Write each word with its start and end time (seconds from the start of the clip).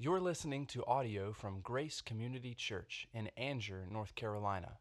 You're 0.00 0.20
listening 0.20 0.66
to 0.66 0.86
audio 0.86 1.32
from 1.32 1.58
Grace 1.60 2.00
Community 2.00 2.54
Church 2.54 3.08
in 3.12 3.28
Angier, 3.36 3.84
North 3.90 4.14
Carolina. 4.14 4.78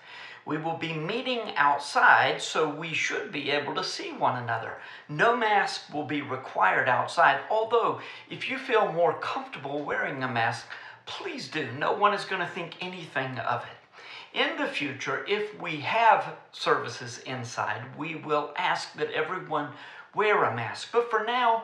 We 0.46 0.58
will 0.58 0.76
be 0.76 0.94
meeting 0.94 1.54
outside, 1.56 2.42
so 2.42 2.68
we 2.68 2.94
should 2.94 3.32
be 3.32 3.50
able 3.50 3.74
to 3.76 3.84
see 3.84 4.12
one 4.12 4.42
another. 4.42 4.78
No 5.08 5.38
mask 5.38 5.94
will 5.94 6.04
be 6.04 6.22
required 6.22 6.90
outside, 6.90 7.40
although, 7.50 8.02
if 8.30 8.50
you 8.50 8.58
feel 8.58 8.92
more 8.92 9.18
comfortable 9.20 9.84
wearing 9.84 10.22
a 10.22 10.28
mask, 10.28 10.68
please 11.06 11.48
do. 11.48 11.72
No 11.72 11.94
one 11.94 12.14
is 12.14 12.26
going 12.26 12.42
to 12.42 12.48
think 12.48 12.76
anything 12.82 13.40
of 13.40 13.64
it. 13.64 14.38
In 14.38 14.58
the 14.58 14.68
future, 14.68 15.26
if 15.28 15.60
we 15.62 15.78
have 15.78 16.36
services 16.52 17.20
inside, 17.20 17.84
we 17.98 18.16
will 18.16 18.52
ask 18.58 18.94
that 18.96 19.12
everyone 19.12 19.70
wear 20.16 20.44
a 20.44 20.56
mask. 20.56 20.90
But 20.92 21.10
for 21.10 21.24
now, 21.24 21.64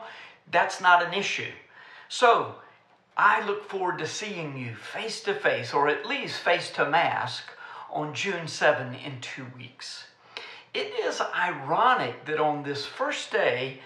that's 0.50 0.80
not 0.80 1.04
an 1.04 1.12
issue. 1.12 1.52
So, 2.08 2.54
I 3.16 3.44
look 3.44 3.68
forward 3.68 3.98
to 3.98 4.06
seeing 4.06 4.56
you 4.56 4.74
face 4.74 5.22
to 5.24 5.34
face, 5.34 5.74
or 5.74 5.88
at 5.88 6.06
least 6.06 6.40
face 6.40 6.70
to 6.72 6.88
mask, 6.88 7.44
on 7.92 8.14
June 8.14 8.46
7 8.46 8.94
in 8.94 9.20
two 9.20 9.46
weeks. 9.56 10.04
It 10.72 10.92
is 11.04 11.20
ironic 11.20 12.24
that 12.26 12.38
on 12.38 12.62
this 12.62 12.86
first 12.86 13.32
day, 13.32 13.80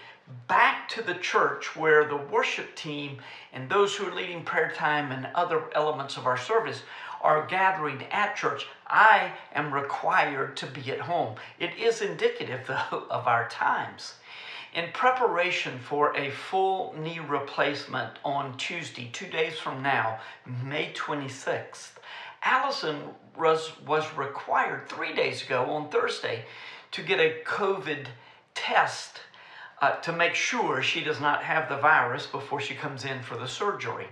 back 0.47 0.87
to 0.89 1.01
the 1.01 1.15
church 1.15 1.75
where 1.75 2.05
the 2.05 2.17
worship 2.17 2.75
team 2.75 3.17
and 3.53 3.69
those 3.69 3.95
who 3.95 4.07
are 4.07 4.15
leading 4.15 4.43
prayer 4.43 4.71
time 4.75 5.11
and 5.11 5.27
other 5.35 5.63
elements 5.73 6.17
of 6.17 6.25
our 6.25 6.37
service 6.37 6.81
are 7.21 7.47
gathering 7.47 8.03
at 8.11 8.35
church, 8.35 8.67
I 8.87 9.33
am 9.53 9.73
required 9.73 10.55
to 10.57 10.67
be 10.67 10.91
at 10.91 11.01
home. 11.01 11.35
It 11.59 11.75
is 11.75 12.01
indicative, 12.01 12.67
though, 12.67 13.05
of 13.09 13.27
our 13.27 13.49
times. 13.49 14.13
In 14.75 14.91
preparation 14.91 15.79
for 15.79 16.15
a 16.17 16.29
full 16.29 16.93
knee 16.97 17.19
replacement 17.19 18.19
on 18.25 18.57
Tuesday, 18.57 19.09
two 19.13 19.27
days 19.27 19.57
from 19.57 19.81
now, 19.81 20.19
May 20.63 20.91
26th, 20.93 21.91
Allison 22.45 23.01
was, 23.35 23.71
was 23.87 24.05
required 24.15 24.87
three 24.87 25.13
days 25.13 25.41
ago 25.41 25.65
on 25.71 25.89
Thursday 25.89 26.45
to 26.91 27.01
get 27.01 27.19
a 27.19 27.41
COVID 27.43 28.05
test 28.53 29.19
uh, 29.81 29.95
to 29.95 30.13
make 30.13 30.35
sure 30.35 30.83
she 30.83 31.03
does 31.03 31.19
not 31.19 31.43
have 31.43 31.67
the 31.67 31.77
virus 31.77 32.27
before 32.27 32.61
she 32.61 32.75
comes 32.75 33.03
in 33.03 33.21
for 33.23 33.35
the 33.35 33.47
surgery. 33.47 34.07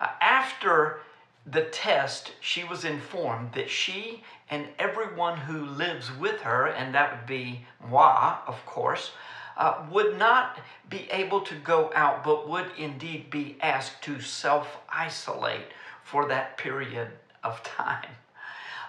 Uh, 0.00 0.08
after 0.20 1.00
the 1.46 1.62
test, 1.66 2.32
she 2.40 2.64
was 2.64 2.84
informed 2.84 3.52
that 3.52 3.70
she 3.70 4.24
and 4.50 4.66
everyone 4.80 5.38
who 5.38 5.64
lives 5.64 6.10
with 6.16 6.40
her, 6.40 6.66
and 6.66 6.92
that 6.94 7.16
would 7.16 7.26
be 7.26 7.64
moi, 7.88 8.38
of 8.46 8.66
course, 8.66 9.12
uh, 9.56 9.84
would 9.90 10.18
not 10.18 10.58
be 10.90 11.08
able 11.10 11.40
to 11.40 11.54
go 11.54 11.92
out, 11.94 12.24
but 12.24 12.48
would 12.48 12.72
indeed 12.76 13.30
be 13.30 13.56
asked 13.60 14.02
to 14.02 14.20
self 14.20 14.78
isolate 14.88 15.66
for 16.02 16.26
that 16.26 16.58
period 16.58 17.08
of 17.42 17.62
time. 17.62 18.10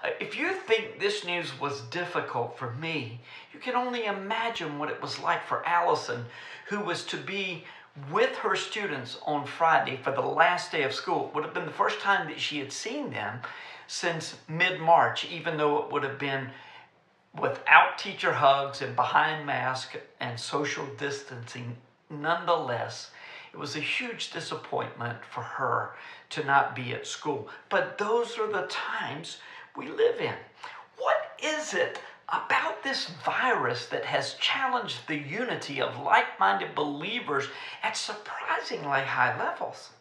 Uh, 0.03 0.09
if 0.19 0.37
you 0.37 0.53
think 0.53 0.99
this 0.99 1.25
news 1.25 1.59
was 1.59 1.81
difficult 1.81 2.57
for 2.57 2.71
me, 2.75 3.19
you 3.53 3.59
can 3.59 3.75
only 3.75 4.05
imagine 4.05 4.77
what 4.77 4.89
it 4.89 5.01
was 5.01 5.19
like 5.19 5.45
for 5.45 5.65
Allison, 5.65 6.25
who 6.67 6.79
was 6.79 7.05
to 7.05 7.17
be 7.17 7.63
with 8.11 8.35
her 8.37 8.55
students 8.55 9.17
on 9.25 9.45
Friday 9.45 9.99
for 10.03 10.11
the 10.11 10.21
last 10.21 10.71
day 10.71 10.83
of 10.83 10.93
school. 10.93 11.27
It 11.27 11.35
would 11.35 11.45
have 11.45 11.53
been 11.53 11.65
the 11.65 11.71
first 11.71 11.99
time 11.99 12.27
that 12.27 12.39
she 12.39 12.59
had 12.59 12.71
seen 12.71 13.11
them 13.11 13.39
since 13.87 14.35
mid 14.47 14.79
March, 14.79 15.25
even 15.25 15.57
though 15.57 15.83
it 15.83 15.91
would 15.91 16.03
have 16.03 16.19
been 16.19 16.49
without 17.39 17.97
teacher 17.97 18.33
hugs 18.33 18.81
and 18.81 18.95
behind 18.95 19.45
mask 19.45 19.95
and 20.19 20.39
social 20.39 20.85
distancing. 20.97 21.77
Nonetheless, 22.09 23.11
it 23.53 23.59
was 23.59 23.75
a 23.75 23.81
huge 23.81 24.31
disappointment 24.31 25.19
for 25.29 25.41
her 25.41 25.91
to 26.31 26.43
not 26.43 26.75
be 26.75 26.93
at 26.93 27.05
school. 27.05 27.47
But 27.69 27.97
those 27.97 28.39
are 28.39 28.51
the 28.51 28.67
times 28.67 29.37
we 29.77 29.89
live 29.89 30.19
in. 30.19 30.33
What 30.97 31.39
is 31.43 31.75
it 31.75 31.99
about 32.29 32.81
this 32.81 33.11
virus 33.23 33.85
that 33.87 34.05
has 34.05 34.33
challenged 34.35 35.07
the 35.07 35.17
unity 35.17 35.81
of 35.81 35.99
like 35.99 36.39
minded 36.39 36.73
believers 36.73 37.45
at 37.83 37.95
surprisingly 37.95 39.01
high 39.01 39.37
levels? 39.37 39.91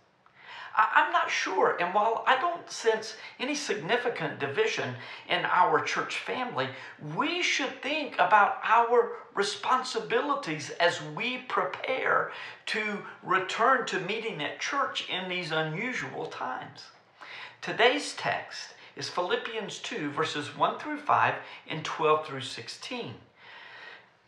I'm 0.77 1.13
not 1.13 1.31
sure. 1.31 1.77
And 1.81 1.93
while 1.95 2.25
I 2.27 2.41
don't 2.41 2.71
sense 2.71 3.17
any 3.39 3.55
significant 3.55 4.39
division 4.39 4.95
in 5.29 5.45
our 5.45 5.81
church 5.85 6.19
family, 6.19 6.69
we 7.15 7.43
should 7.43 7.83
think 7.83 8.15
about 8.15 8.59
our 8.63 9.17
responsibilities 9.35 10.71
as 10.81 11.01
we 11.15 11.39
prepare 11.49 12.33
to 12.67 12.99
return 13.23 13.87
to 13.87 14.01
meeting 14.01 14.43
at 14.43 14.61
church 14.61 15.09
in 15.09 15.29
these 15.29 15.53
unusual 15.53 16.27
times. 16.27 16.85
Today's 17.61 18.15
text 18.15 18.75
is 18.97 19.09
Philippians 19.09 19.79
2, 19.79 20.11
verses 20.11 20.57
1 20.57 20.79
through 20.79 20.99
5 20.99 21.35
and 21.69 21.85
12 21.85 22.27
through 22.27 22.41
16. 22.41 23.15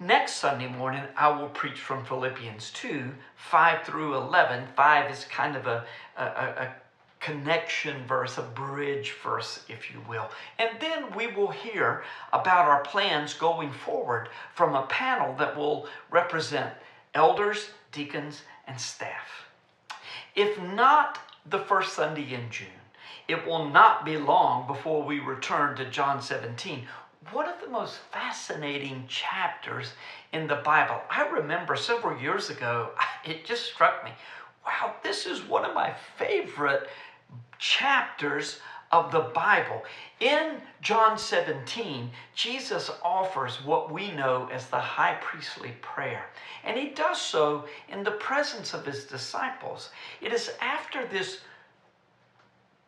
Next 0.01 0.35
Sunday 0.35 0.67
morning, 0.67 1.05
I 1.17 1.29
will 1.29 1.49
preach 1.51 1.79
from 1.79 2.05
Philippians 2.05 2.73
2, 2.73 3.13
5 3.37 3.83
through 3.85 4.17
11. 4.17 4.67
5 4.75 5.11
is 5.11 5.25
kind 5.27 5.55
of 5.55 5.69
a, 5.69 5.85
a, 6.17 6.25
a 6.25 6.75
connection 7.21 8.05
verse, 8.05 8.37
a 8.37 8.43
bridge 8.43 9.15
verse, 9.23 9.65
if 9.69 9.93
you 9.93 10.03
will. 10.09 10.29
And 10.59 10.71
then 10.81 11.15
we 11.15 11.29
will 11.29 11.51
hear 11.51 12.03
about 12.33 12.67
our 12.67 12.83
plans 12.83 13.35
going 13.35 13.71
forward 13.71 14.31
from 14.55 14.75
a 14.75 14.87
panel 14.87 15.33
that 15.37 15.57
will 15.57 15.87
represent 16.11 16.75
elders, 17.15 17.71
deacons, 17.93 18.43
and 18.67 18.81
staff. 18.81 19.47
If 20.35 20.61
not 20.61 21.21
the 21.47 21.61
first 21.61 21.93
Sunday 21.93 22.35
in 22.35 22.51
June, 22.51 22.67
it 23.29 23.47
will 23.47 23.69
not 23.69 24.05
be 24.05 24.19
long 24.19 24.67
before 24.67 25.05
we 25.05 25.21
return 25.21 25.77
to 25.77 25.89
John 25.89 26.21
17 26.21 26.87
one 27.33 27.49
of 27.49 27.61
the 27.61 27.69
most 27.69 27.99
fascinating 28.13 29.05
chapters 29.09 29.93
in 30.33 30.47
the 30.47 30.57
Bible. 30.57 31.01
I 31.11 31.29
remember 31.29 31.77
several 31.77 32.21
years 32.21 32.51
ago, 32.51 32.91
it 33.25 33.45
just 33.45 33.67
struck 33.73 34.05
me 34.05 34.11
wow, 34.65 34.95
this 35.03 35.27
is 35.27 35.43
one 35.43 35.65
of 35.65 35.75
my 35.75 35.95
favorite 36.17 36.89
chapters 37.59 38.61
of 38.93 39.11
the 39.11 39.31
Bible. 39.35 39.83
In 40.21 40.61
John 40.81 41.19
17, 41.19 42.11
Jesus 42.35 42.91
offers 43.03 43.57
what 43.65 43.93
we 43.93 44.11
know 44.13 44.49
as 44.53 44.67
the 44.67 44.79
high 44.79 45.19
priestly 45.21 45.73
prayer, 45.83 46.27
and 46.63 46.79
he 46.79 46.91
does 46.91 47.21
so 47.21 47.65
in 47.89 48.05
the 48.05 48.13
presence 48.13 48.73
of 48.73 48.87
his 48.87 49.05
disciples. 49.05 49.91
It 50.21 50.33
is 50.33 50.53
after 50.61 51.05
this 51.07 51.41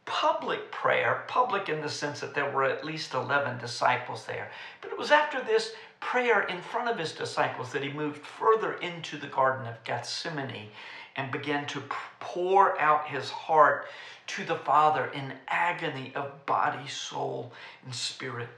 public 0.06 0.70
prayer, 0.70 1.24
public 1.26 1.68
in 1.68 1.82
the 1.82 1.88
sense 1.88 2.20
that 2.20 2.34
there 2.34 2.50
were 2.50 2.64
at 2.64 2.84
least 2.84 3.12
11 3.12 3.58
disciples 3.58 4.24
there. 4.24 4.50
But 4.80 4.92
it 4.92 4.98
was 4.98 5.10
after 5.10 5.42
this 5.42 5.72
prayer 6.00 6.42
in 6.42 6.62
front 6.62 6.88
of 6.88 6.98
his 6.98 7.12
disciples 7.12 7.72
that 7.72 7.82
he 7.82 7.92
moved 7.92 8.24
further 8.24 8.74
into 8.74 9.18
the 9.18 9.26
Garden 9.26 9.66
of 9.66 9.82
Gethsemane 9.84 10.68
and 11.16 11.32
began 11.32 11.66
to 11.66 11.82
pour 12.20 12.80
out 12.80 13.08
his 13.08 13.30
heart 13.30 13.86
to 14.28 14.44
the 14.44 14.56
Father 14.56 15.06
in 15.06 15.32
agony 15.48 16.12
of 16.14 16.46
body, 16.46 16.88
soul, 16.88 17.52
and 17.84 17.94
spirit. 17.94 18.48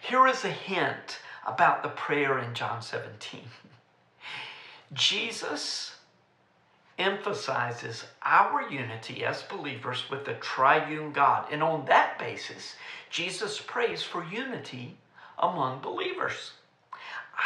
Here 0.00 0.26
is 0.26 0.44
a 0.44 0.50
hint 0.50 1.18
about 1.46 1.82
the 1.82 1.88
prayer 1.90 2.38
in 2.38 2.54
John 2.54 2.82
17. 2.82 3.40
Jesus 4.92 5.96
emphasizes 7.02 8.04
our 8.22 8.70
unity 8.70 9.24
as 9.24 9.42
believers 9.42 10.08
with 10.08 10.24
the 10.24 10.34
triune 10.34 11.12
God. 11.12 11.46
And 11.50 11.62
on 11.62 11.84
that 11.86 12.18
basis, 12.18 12.76
Jesus 13.10 13.60
prays 13.60 14.02
for 14.02 14.24
unity 14.24 14.96
among 15.38 15.80
believers. 15.80 16.52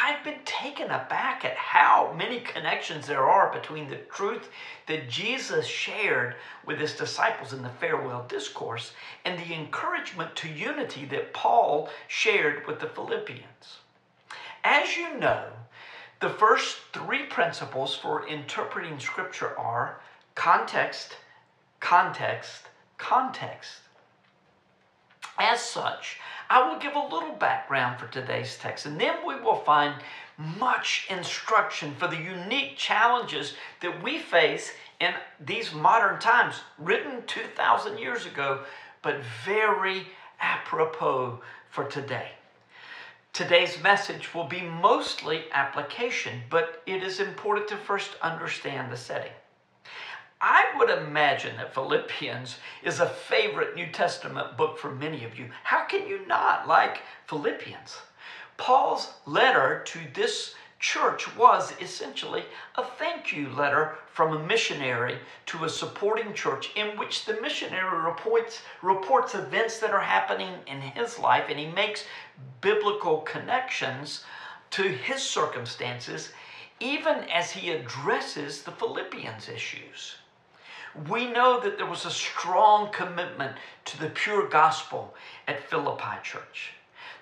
I've 0.03 0.23
been 0.23 0.43
taken 0.45 0.87
aback 0.87 1.43
at 1.43 1.55
how 1.55 2.13
many 2.15 2.41
connections 2.41 3.07
there 3.07 3.27
are 3.27 3.51
between 3.51 3.89
the 3.89 3.95
truth 3.95 4.49
that 4.85 5.09
Jesus 5.09 5.65
shared 5.65 6.35
with 6.65 6.77
his 6.77 6.93
disciples 6.93 7.53
in 7.53 7.63
the 7.63 7.69
farewell 7.69 8.25
discourse 8.27 8.91
and 9.25 9.39
the 9.39 9.53
encouragement 9.53 10.35
to 10.35 10.49
unity 10.49 11.05
that 11.05 11.33
Paul 11.33 11.89
shared 12.07 12.67
with 12.67 12.79
the 12.79 12.89
Philippians. 12.89 13.79
As 14.63 14.95
you 14.97 15.17
know, 15.17 15.45
the 16.19 16.29
first 16.29 16.77
three 16.93 17.23
principles 17.23 17.95
for 17.95 18.27
interpreting 18.27 18.99
Scripture 18.99 19.57
are 19.57 19.99
context, 20.35 21.17
context, 21.79 22.63
context. 22.97 23.73
As 25.37 25.61
such, 25.61 26.19
I 26.49 26.67
will 26.67 26.79
give 26.79 26.95
a 26.95 27.07
little 27.13 27.33
background 27.33 27.99
for 27.99 28.07
today's 28.07 28.57
text, 28.57 28.85
and 28.85 28.99
then 28.99 29.15
we 29.25 29.39
will 29.39 29.57
find 29.57 29.93
much 30.37 31.05
instruction 31.09 31.93
for 31.95 32.07
the 32.07 32.17
unique 32.17 32.77
challenges 32.77 33.53
that 33.81 34.01
we 34.01 34.17
face 34.17 34.71
in 34.99 35.13
these 35.39 35.73
modern 35.73 36.19
times, 36.19 36.55
written 36.79 37.23
2,000 37.27 37.99
years 37.99 38.25
ago, 38.25 38.63
but 39.03 39.21
very 39.45 40.07
apropos 40.39 41.39
for 41.69 41.83
today. 41.83 42.31
Today's 43.37 43.79
message 43.83 44.33
will 44.33 44.45
be 44.45 44.61
mostly 44.61 45.43
application, 45.51 46.41
but 46.49 46.81
it 46.87 47.03
is 47.03 47.19
important 47.19 47.67
to 47.67 47.77
first 47.77 48.15
understand 48.23 48.91
the 48.91 48.97
setting. 48.97 49.31
I 50.41 50.65
would 50.75 50.89
imagine 50.89 51.55
that 51.57 51.71
Philippians 51.71 52.57
is 52.81 52.99
a 52.99 53.05
favorite 53.05 53.75
New 53.75 53.91
Testament 53.91 54.57
book 54.57 54.79
for 54.79 54.89
many 54.89 55.23
of 55.23 55.37
you. 55.37 55.51
How 55.61 55.85
can 55.85 56.07
you 56.07 56.25
not 56.25 56.67
like 56.67 57.03
Philippians? 57.27 57.97
Paul's 58.57 59.13
letter 59.27 59.83
to 59.85 59.99
this 60.15 60.55
church 60.79 61.35
was 61.35 61.73
essentially 61.81 62.43
a 62.75 62.83
thank 62.83 63.31
you 63.31 63.49
letter 63.49 63.95
from 64.13 64.35
a 64.35 64.45
missionary 64.45 65.17
to 65.45 65.63
a 65.63 65.69
supporting 65.69 66.33
church 66.33 66.71
in 66.75 66.97
which 66.97 67.25
the 67.25 67.39
missionary 67.41 67.99
reports, 67.99 68.61
reports 68.81 69.33
events 69.33 69.79
that 69.79 69.91
are 69.91 70.01
happening 70.01 70.53
in 70.67 70.79
his 70.81 71.17
life 71.17 71.45
and 71.49 71.59
he 71.59 71.67
makes 71.67 72.05
biblical 72.61 73.21
connections 73.21 74.23
to 74.69 74.83
his 74.83 75.21
circumstances 75.21 76.31
even 76.79 77.15
as 77.33 77.51
he 77.51 77.71
addresses 77.71 78.61
the 78.61 78.71
Philippians 78.71 79.49
issues. 79.49 80.17
We 81.09 81.27
know 81.31 81.59
that 81.59 81.77
there 81.77 81.87
was 81.87 82.05
a 82.05 82.11
strong 82.11 82.91
commitment 82.91 83.55
to 83.85 83.99
the 83.99 84.09
pure 84.09 84.47
gospel 84.47 85.15
at 85.47 85.69
Philippi 85.69 86.17
church. 86.23 86.73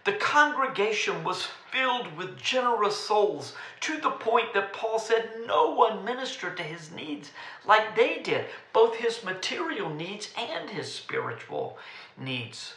The 0.06 0.14
congregation 0.14 1.24
was 1.24 1.48
filled 1.72 2.16
with 2.16 2.38
generous 2.40 2.96
souls 2.96 3.56
to 3.80 4.00
the 4.00 4.12
point 4.12 4.54
that 4.54 4.72
Paul 4.72 5.00
said 5.00 5.32
no 5.48 5.72
one 5.72 6.06
ministered 6.06 6.58
to 6.58 6.64
his 6.64 6.92
needs 6.92 7.32
like 7.66 7.96
they 7.96 8.20
did, 8.20 8.46
both 8.72 8.98
his 8.98 9.24
material 9.24 9.90
needs 9.90 10.32
and 10.38 10.70
his 10.70 10.94
spiritual 10.94 11.80
needs. 12.18 12.76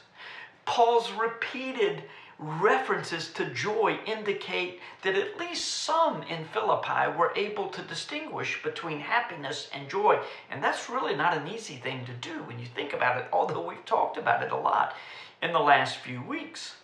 Paul's 0.64 1.12
repeated 1.12 2.04
references 2.38 3.30
to 3.32 3.44
joy 3.50 3.98
indicate 4.06 4.80
that 5.02 5.14
at 5.14 5.38
least 5.38 5.66
some 5.66 6.22
in 6.22 6.46
Philippi 6.46 7.10
were 7.14 7.32
able 7.36 7.68
to 7.68 7.82
distinguish 7.82 8.62
between 8.62 9.00
happiness 9.00 9.68
and 9.74 9.90
joy. 9.90 10.18
And 10.50 10.64
that's 10.64 10.88
really 10.88 11.14
not 11.14 11.36
an 11.36 11.46
easy 11.46 11.76
thing 11.76 12.06
to 12.06 12.12
do 12.14 12.42
when 12.44 12.58
you 12.58 12.66
think 12.66 12.94
about 12.94 13.18
it, 13.18 13.26
although 13.34 13.66
we've 13.66 13.84
talked 13.84 14.16
about 14.16 14.42
it 14.42 14.50
a 14.50 14.56
lot 14.56 14.94
in 15.42 15.52
the 15.52 15.58
last 15.58 15.98
few 15.98 16.22
weeks. 16.22 16.76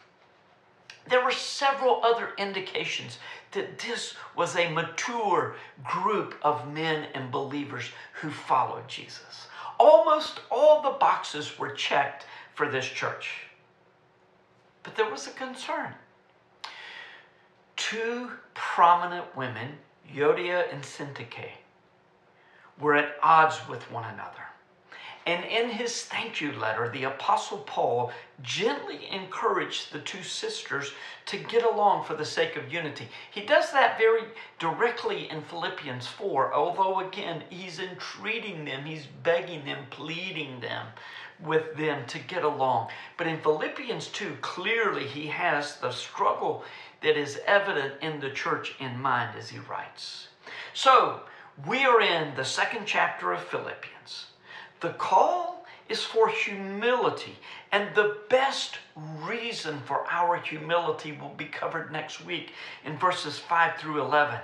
There 1.07 1.25
were 1.25 1.33
several 1.33 2.03
other 2.03 2.31
indications 2.39 3.19
that 3.53 3.79
this 3.79 4.15
was 4.35 4.57
a 4.57 4.71
mature 4.71 5.55
group 5.83 6.35
of 6.43 6.73
men 6.73 7.09
and 7.15 7.31
believers 7.31 7.91
who 8.21 8.31
followed 8.31 8.89
Jesus. 8.89 9.49
Almost 9.79 10.41
all 10.51 10.83
the 10.83 10.99
boxes 10.99 11.59
were 11.59 11.73
checked 11.73 12.27
for 12.55 12.69
this 12.69 12.87
church. 12.87 13.49
But 14.83 14.97
there 14.97 15.11
was 15.11 15.27
a 15.27 15.33
concern. 15.33 15.95
Two 17.77 18.31
prominent 18.55 19.37
women, 19.37 19.79
Euodia 20.11 20.73
and 20.73 20.83
Syntyche, 20.83 21.51
were 22.81 22.95
at 22.95 23.17
odds 23.23 23.69
with 23.69 23.91
one 23.91 24.05
another. 24.05 24.45
And 25.27 25.43
in 25.45 25.71
his 25.71 26.03
thank 26.03 26.43
you 26.43 26.53
letter, 26.53 26.91
the 26.91 27.05
Apostle 27.05 27.59
Paul 27.59 28.13
gently 28.43 29.09
encouraged 29.11 29.91
the 29.91 30.01
two 30.01 30.23
sisters 30.23 30.93
to 31.27 31.39
get 31.39 31.65
along 31.65 32.05
for 32.05 32.15
the 32.15 32.27
sake 32.27 32.57
of 32.57 32.71
unity. 32.71 33.09
He 33.31 33.41
does 33.41 33.73
that 33.73 33.97
very 33.97 34.25
directly 34.59 35.31
in 35.31 35.41
Philippians 35.43 36.07
4, 36.07 36.53
although 36.53 37.01
again, 37.01 37.43
he's 37.49 37.79
entreating 37.79 38.67
them, 38.67 38.85
he's 38.85 39.07
begging 39.07 39.65
them, 39.65 39.87
pleading 39.89 40.61
them 40.61 40.89
with 41.43 41.75
them 41.77 42.07
to 42.09 42.19
get 42.19 42.45
along. 42.45 42.89
But 43.17 43.27
in 43.27 43.41
Philippians 43.41 44.09
2, 44.09 44.37
clearly 44.43 45.07
he 45.07 45.29
has 45.29 45.77
the 45.77 45.91
struggle 45.91 46.65
that 47.01 47.17
is 47.17 47.41
evident 47.47 47.95
in 48.03 48.21
the 48.21 48.31
church 48.31 48.75
in 48.79 49.01
mind 49.01 49.39
as 49.39 49.49
he 49.49 49.59
writes. 49.59 50.29
So, 50.75 51.21
we 51.67 51.85
are 51.85 52.01
in 52.01 52.35
the 52.35 52.45
second 52.45 52.85
chapter 52.87 53.33
of 53.33 53.41
Philippians. 53.41 54.27
The 54.85 54.91
call 54.91 55.65
is 55.89 56.05
for 56.05 56.29
humility, 56.29 57.39
and 57.73 57.95
the 57.95 58.19
best 58.29 58.77
reason 58.95 59.81
for 59.87 60.07
our 60.11 60.37
humility 60.37 61.13
will 61.13 61.31
be 61.31 61.47
covered 61.47 61.91
next 61.91 62.23
week 62.23 62.53
in 62.85 62.99
verses 62.99 63.39
5 63.39 63.79
through 63.79 64.03
11. 64.03 64.39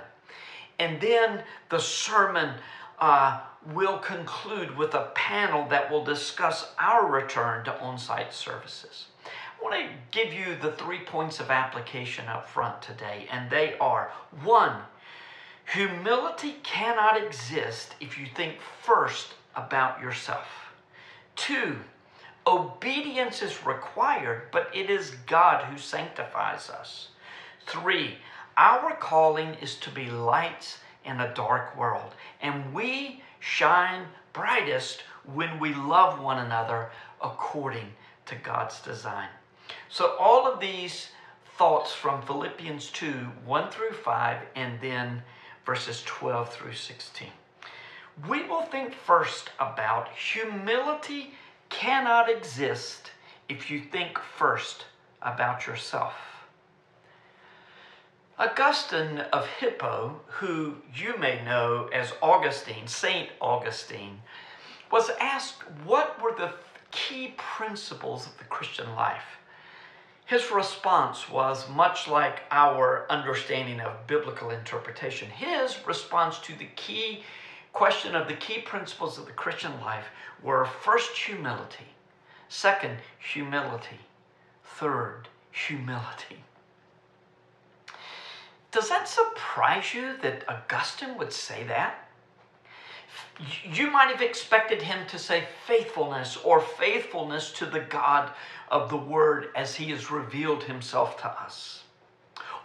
And 0.79 0.99
then 0.99 1.43
the 1.69 1.77
sermon 1.77 2.55
uh, 2.97 3.41
will 3.71 3.99
conclude 3.99 4.75
with 4.75 4.95
a 4.95 5.11
panel 5.13 5.69
that 5.69 5.91
will 5.91 6.03
discuss 6.03 6.73
our 6.79 7.05
return 7.05 7.63
to 7.65 7.79
on 7.79 7.99
site 7.99 8.33
services. 8.33 9.09
I 9.23 9.63
want 9.63 9.75
to 9.75 9.93
give 10.09 10.33
you 10.33 10.55
the 10.55 10.71
three 10.71 11.01
points 11.01 11.39
of 11.39 11.51
application 11.51 12.25
up 12.25 12.49
front 12.49 12.81
today, 12.81 13.27
and 13.29 13.47
they 13.51 13.77
are 13.77 14.11
one, 14.43 14.77
humility 15.71 16.55
cannot 16.63 17.23
exist 17.23 17.93
if 17.99 18.17
you 18.17 18.25
think 18.25 18.55
first 18.81 19.35
about 19.55 20.01
yourself. 20.01 20.47
Two, 21.35 21.77
obedience 22.45 23.41
is 23.41 23.65
required, 23.65 24.43
but 24.51 24.69
it 24.73 24.89
is 24.89 25.15
God 25.27 25.65
who 25.65 25.77
sanctifies 25.77 26.69
us. 26.69 27.09
Three, 27.65 28.17
our 28.57 28.95
calling 28.95 29.55
is 29.61 29.75
to 29.77 29.89
be 29.89 30.09
lights 30.09 30.79
in 31.05 31.19
a 31.19 31.33
dark 31.33 31.77
world, 31.77 32.13
and 32.41 32.73
we 32.73 33.23
shine 33.39 34.05
brightest 34.33 35.03
when 35.33 35.59
we 35.59 35.73
love 35.73 36.21
one 36.21 36.39
another 36.39 36.89
according 37.21 37.87
to 38.25 38.35
God's 38.35 38.81
design. 38.81 39.29
So, 39.89 40.15
all 40.19 40.51
of 40.51 40.59
these 40.59 41.09
thoughts 41.57 41.93
from 41.93 42.21
Philippians 42.23 42.89
2 42.91 43.11
1 43.45 43.71
through 43.71 43.93
5, 43.93 44.41
and 44.55 44.79
then 44.81 45.21
verses 45.65 46.01
12 46.05 46.53
through 46.53 46.73
16. 46.73 47.29
We 48.27 48.43
will 48.43 48.63
think 48.63 48.93
first 48.93 49.49
about 49.59 50.09
humility 50.09 51.33
cannot 51.69 52.29
exist 52.29 53.11
if 53.49 53.71
you 53.71 53.79
think 53.79 54.19
first 54.19 54.85
about 55.21 55.65
yourself. 55.65 56.13
Augustine 58.37 59.19
of 59.31 59.47
Hippo, 59.47 60.19
who 60.27 60.77
you 60.95 61.15
may 61.17 61.43
know 61.43 61.89
as 61.93 62.13
Augustine, 62.21 62.87
Saint 62.87 63.29
Augustine, 63.39 64.21
was 64.91 65.11
asked 65.19 65.61
what 65.85 66.21
were 66.21 66.33
the 66.33 66.53
key 66.91 67.33
principles 67.37 68.27
of 68.27 68.37
the 68.37 68.43
Christian 68.45 68.95
life. 68.95 69.37
His 70.25 70.49
response 70.51 71.29
was 71.29 71.69
much 71.69 72.07
like 72.07 72.43
our 72.51 73.05
understanding 73.09 73.79
of 73.79 74.07
biblical 74.07 74.49
interpretation. 74.49 75.29
His 75.29 75.77
response 75.85 76.39
to 76.39 76.55
the 76.55 76.69
key 76.75 77.23
question 77.73 78.15
of 78.15 78.27
the 78.27 78.35
key 78.35 78.61
principles 78.61 79.17
of 79.17 79.25
the 79.25 79.31
Christian 79.31 79.79
life 79.81 80.05
were 80.43 80.65
first, 80.65 81.17
humility, 81.17 81.85
second, 82.49 82.97
humility, 83.19 83.99
third, 84.63 85.27
humility. 85.51 86.43
Does 88.71 88.89
that 88.89 89.07
surprise 89.07 89.93
you 89.93 90.17
that 90.21 90.45
Augustine 90.47 91.17
would 91.17 91.33
say 91.33 91.63
that? 91.65 92.07
You 93.63 93.89
might 93.91 94.09
have 94.09 94.21
expected 94.21 94.81
him 94.81 95.05
to 95.07 95.19
say 95.19 95.45
faithfulness 95.65 96.37
or 96.43 96.61
faithfulness 96.61 97.51
to 97.53 97.65
the 97.65 97.79
God 97.79 98.31
of 98.69 98.89
the 98.89 98.97
Word 98.97 99.49
as 99.55 99.75
he 99.75 99.89
has 99.91 100.11
revealed 100.11 100.63
himself 100.63 101.17
to 101.21 101.27
us. 101.27 101.80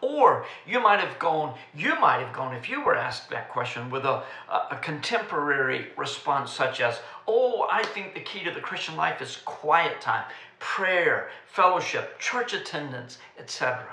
Or 0.07 0.47
you 0.65 0.79
might 0.79 1.01
have 1.01 1.19
gone, 1.19 1.59
you 1.75 1.99
might 1.99 2.21
have 2.21 2.33
gone, 2.33 2.55
if 2.55 2.69
you 2.69 2.85
were 2.85 2.95
asked 2.95 3.29
that 3.31 3.51
question, 3.51 3.91
with 3.91 4.05
a, 4.05 4.23
a, 4.49 4.79
contemporary 4.81 5.89
response 5.97 6.53
such 6.53 6.81
as, 6.81 7.01
Oh, 7.27 7.67
I 7.69 7.83
think 7.83 8.15
the 8.15 8.21
key 8.21 8.45
to 8.45 8.53
the 8.53 8.61
Christian 8.61 8.95
life 8.95 9.21
is 9.21 9.39
quiet 9.45 10.01
time, 10.01 10.25
prayer, 10.61 11.31
fellowship, 11.47 12.21
church 12.21 12.53
attendance, 12.53 13.19
etc. 13.37 13.85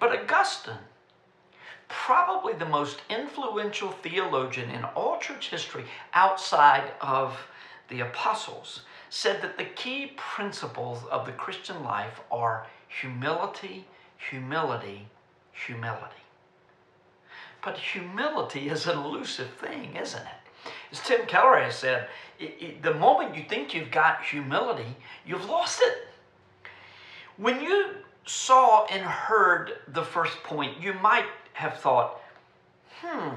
But 0.00 0.18
Augustine 0.18 0.78
probably 1.88 2.54
the 2.54 2.64
most 2.64 3.02
influential 3.10 3.90
theologian 3.90 4.70
in 4.70 4.82
all 4.96 5.18
church 5.18 5.50
history 5.50 5.84
outside 6.14 6.90
of 7.02 7.36
the 7.88 8.00
apostles, 8.00 8.80
said 9.10 9.42
that 9.42 9.58
the 9.58 9.64
key 9.64 10.12
principles 10.16 11.04
of 11.10 11.26
the 11.26 11.32
Christian 11.32 11.84
life 11.84 12.20
are 12.30 12.66
humility, 12.88 13.86
humility, 14.30 15.06
humility. 15.52 16.22
But 17.64 17.78
humility 17.78 18.68
is 18.68 18.86
an 18.86 18.98
elusive 18.98 19.50
thing, 19.50 19.96
isn't 19.96 20.22
it? 20.22 20.70
As 20.90 21.00
Tim 21.00 21.26
Keller 21.26 21.60
has 21.60 21.76
said, 21.76 22.08
it, 22.38 22.56
it, 22.60 22.82
the 22.82 22.94
moment 22.94 23.36
you 23.36 23.44
think 23.48 23.74
you've 23.74 23.90
got 23.90 24.22
humility, 24.22 24.96
you've 25.26 25.48
lost 25.48 25.80
it. 25.82 26.08
When 27.36 27.62
you 27.62 27.90
saw 28.24 28.86
and 28.86 29.02
heard 29.02 29.72
the 29.88 30.02
first 30.04 30.42
point, 30.42 30.80
you 30.80 30.92
might 30.94 31.26
have 31.54 31.78
thought, 31.78 32.20
hmm, 33.00 33.34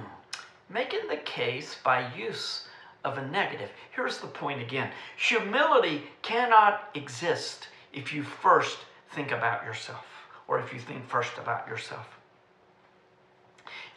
making 0.70 1.08
the 1.08 1.18
case 1.18 1.78
by 1.84 2.12
use 2.16 2.68
of 3.04 3.18
a 3.18 3.28
negative. 3.28 3.70
Here's 3.96 4.18
the 4.18 4.28
point 4.28 4.62
again 4.62 4.90
humility 5.18 6.04
cannot 6.22 6.90
exist 6.96 7.68
if 7.94 8.12
you 8.12 8.24
first 8.24 8.78
think 9.12 9.32
about 9.32 9.64
yourself, 9.64 10.06
or 10.48 10.60
if 10.60 10.74
you 10.74 10.80
think 10.80 11.08
first 11.08 11.38
about 11.38 11.68
yourself. 11.68 12.08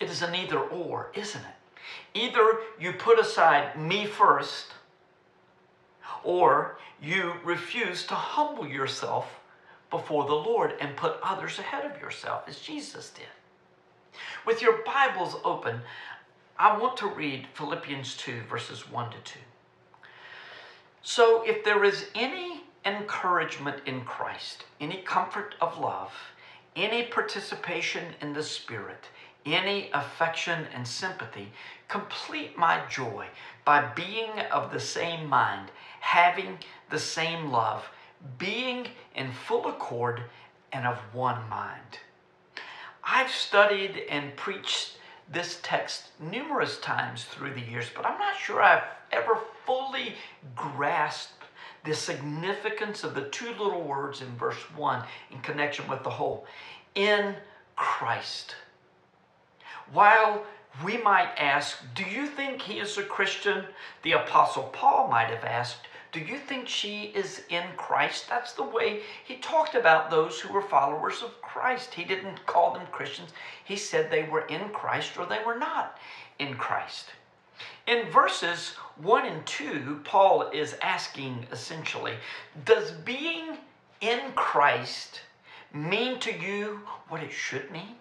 It 0.01 0.09
is 0.09 0.23
an 0.23 0.35
either 0.35 0.61
or, 0.61 1.11
isn't 1.15 1.41
it? 1.41 2.19
Either 2.19 2.61
you 2.79 2.93
put 2.93 3.19
aside 3.19 3.79
me 3.79 4.07
first, 4.07 4.73
or 6.25 6.79
you 7.01 7.35
refuse 7.45 8.07
to 8.07 8.15
humble 8.15 8.67
yourself 8.67 9.41
before 9.91 10.27
the 10.27 10.35
Lord 10.35 10.75
and 10.81 10.97
put 10.97 11.17
others 11.23 11.59
ahead 11.59 11.85
of 11.85 12.01
yourself, 12.01 12.45
as 12.47 12.61
Jesus 12.61 13.11
did. 13.11 13.27
With 14.47 14.63
your 14.63 14.79
Bibles 14.85 15.37
open, 15.45 15.81
I 16.59 16.77
want 16.77 16.97
to 16.99 17.07
read 17.07 17.47
Philippians 17.55 18.17
2, 18.17 18.43
verses 18.51 18.91
1 18.91 19.11
to 19.11 19.19
2. 19.19 19.39
So, 21.03 21.43
if 21.45 21.65
there 21.65 21.85
is 21.85 22.07
any 22.15 22.65
encouragement 22.85 23.83
in 23.87 24.05
Christ, 24.05 24.65
any 24.81 25.03
comfort 25.03 25.55
of 25.61 25.79
love, 25.79 26.13
any 26.77 27.05
participation 27.05 28.15
in 28.21 28.33
the 28.33 28.43
Spirit, 28.43 29.07
any 29.47 29.91
affection 29.93 30.67
and 30.75 30.87
sympathy, 30.87 31.53
complete 31.89 32.57
my 32.57 32.83
joy 32.89 33.27
by 33.65 33.81
being 33.95 34.31
of 34.53 34.73
the 34.73 34.81
same 34.81 35.27
mind, 35.27 35.71
having 36.01 36.59
the 36.91 36.99
same 36.99 37.51
love, 37.51 37.89
being 38.39 38.89
in 39.15 39.33
full 39.33 39.69
accord 39.69 40.23
and 40.73 40.87
of 40.87 40.99
one 41.13 41.49
mind. 41.49 41.99
I've 43.05 43.31
studied 43.31 44.03
and 44.11 44.37
preached 44.37 44.99
this 45.31 45.61
text 45.63 46.09
numerous 46.21 46.79
times 46.79 47.25
through 47.25 47.55
the 47.55 47.61
years, 47.61 47.87
but 47.95 48.07
I'm 48.07 48.19
not 48.19 48.37
sure 48.37 48.63
I've 48.63 48.85
ever 49.13 49.39
fully 49.65 50.15
grasped 50.55 51.38
the 51.89 51.95
significance 51.95 53.03
of 53.03 53.15
the 53.15 53.29
two 53.31 53.49
little 53.53 53.83
words 53.83 54.21
in 54.21 54.29
verse 54.37 54.61
1 54.77 55.03
in 55.31 55.39
connection 55.41 55.89
with 55.89 56.03
the 56.03 56.11
whole. 56.11 56.45
In 56.95 57.35
Christ. 57.77 58.57
While 59.93 60.45
we 60.85 60.99
might 60.99 61.33
ask, 61.39 61.79
Do 61.95 62.05
you 62.05 62.27
think 62.27 62.61
he 62.61 62.79
is 62.79 62.99
a 62.99 63.03
Christian? 63.03 63.65
The 64.03 64.13
Apostle 64.13 64.65
Paul 64.65 65.09
might 65.09 65.31
have 65.31 65.45
asked, 65.45 65.89
Do 66.13 66.21
you 66.21 66.37
think 66.37 66.69
she 66.69 67.05
is 67.15 67.43
in 67.49 67.65
Christ? 67.79 68.29
That's 68.29 68.53
the 68.53 68.65
way 68.65 69.01
he 69.25 69.37
talked 69.37 69.75
about 69.75 70.11
those 70.11 70.39
who 70.39 70.53
were 70.53 70.61
followers 70.61 71.23
of 71.23 71.41
Christ. 71.41 71.95
He 71.95 72.05
didn't 72.05 72.45
call 72.45 72.75
them 72.75 72.87
Christians, 72.93 73.31
he 73.65 73.77
said 73.77 74.11
they 74.11 74.25
were 74.25 74.47
in 74.47 74.69
Christ 74.71 75.17
or 75.19 75.25
they 75.25 75.43
were 75.45 75.59
not 75.59 75.99
in 76.39 76.55
Christ. 76.55 77.13
In 77.89 78.11
verses 78.11 78.75
1 78.99 79.25
and 79.25 79.47
2, 79.47 80.03
Paul 80.05 80.51
is 80.53 80.77
asking 80.83 81.47
essentially, 81.51 82.17
Does 82.67 82.91
being 82.91 83.57
in 84.03 84.21
Christ 84.35 85.23
mean 85.73 86.21
to 86.21 86.31
you 86.31 86.83
what 87.09 87.23
it 87.23 87.33
should 87.33 87.71
mean? 87.71 87.97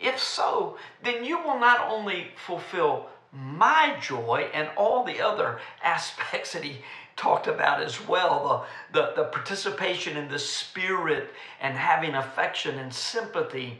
If 0.00 0.18
so, 0.18 0.78
then 1.04 1.26
you 1.26 1.42
will 1.42 1.58
not 1.60 1.90
only 1.90 2.28
fulfill 2.46 3.10
my 3.34 3.98
joy 4.00 4.48
and 4.54 4.70
all 4.78 5.04
the 5.04 5.20
other 5.20 5.60
aspects 5.84 6.54
that 6.54 6.64
he 6.64 6.78
talked 7.16 7.48
about 7.48 7.82
as 7.82 8.08
well 8.08 8.66
the, 8.94 8.98
the, 8.98 9.12
the 9.14 9.24
participation 9.28 10.16
in 10.16 10.28
the 10.28 10.38
spirit 10.38 11.34
and 11.60 11.76
having 11.76 12.14
affection 12.14 12.78
and 12.78 12.94
sympathy 12.94 13.78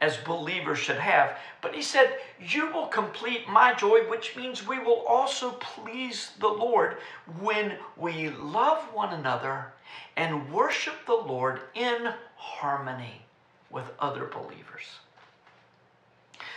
as 0.00 0.16
believers 0.16 0.78
should 0.78 0.98
have. 0.98 1.36
But 1.60 1.74
he 1.74 1.82
said, 1.82 2.16
You 2.40 2.72
will 2.72 2.86
complete 2.86 3.48
my 3.48 3.74
joy, 3.74 4.00
which 4.08 4.36
means 4.36 4.66
we 4.66 4.78
will 4.78 5.04
also 5.06 5.52
please 5.52 6.32
the 6.38 6.48
Lord 6.48 6.96
when 7.38 7.74
we 7.96 8.30
love 8.30 8.82
one 8.94 9.12
another 9.12 9.72
and 10.16 10.52
worship 10.52 10.94
the 11.06 11.14
Lord 11.14 11.60
in 11.74 12.12
harmony 12.36 13.22
with 13.70 13.84
other 13.98 14.24
believers. 14.26 14.98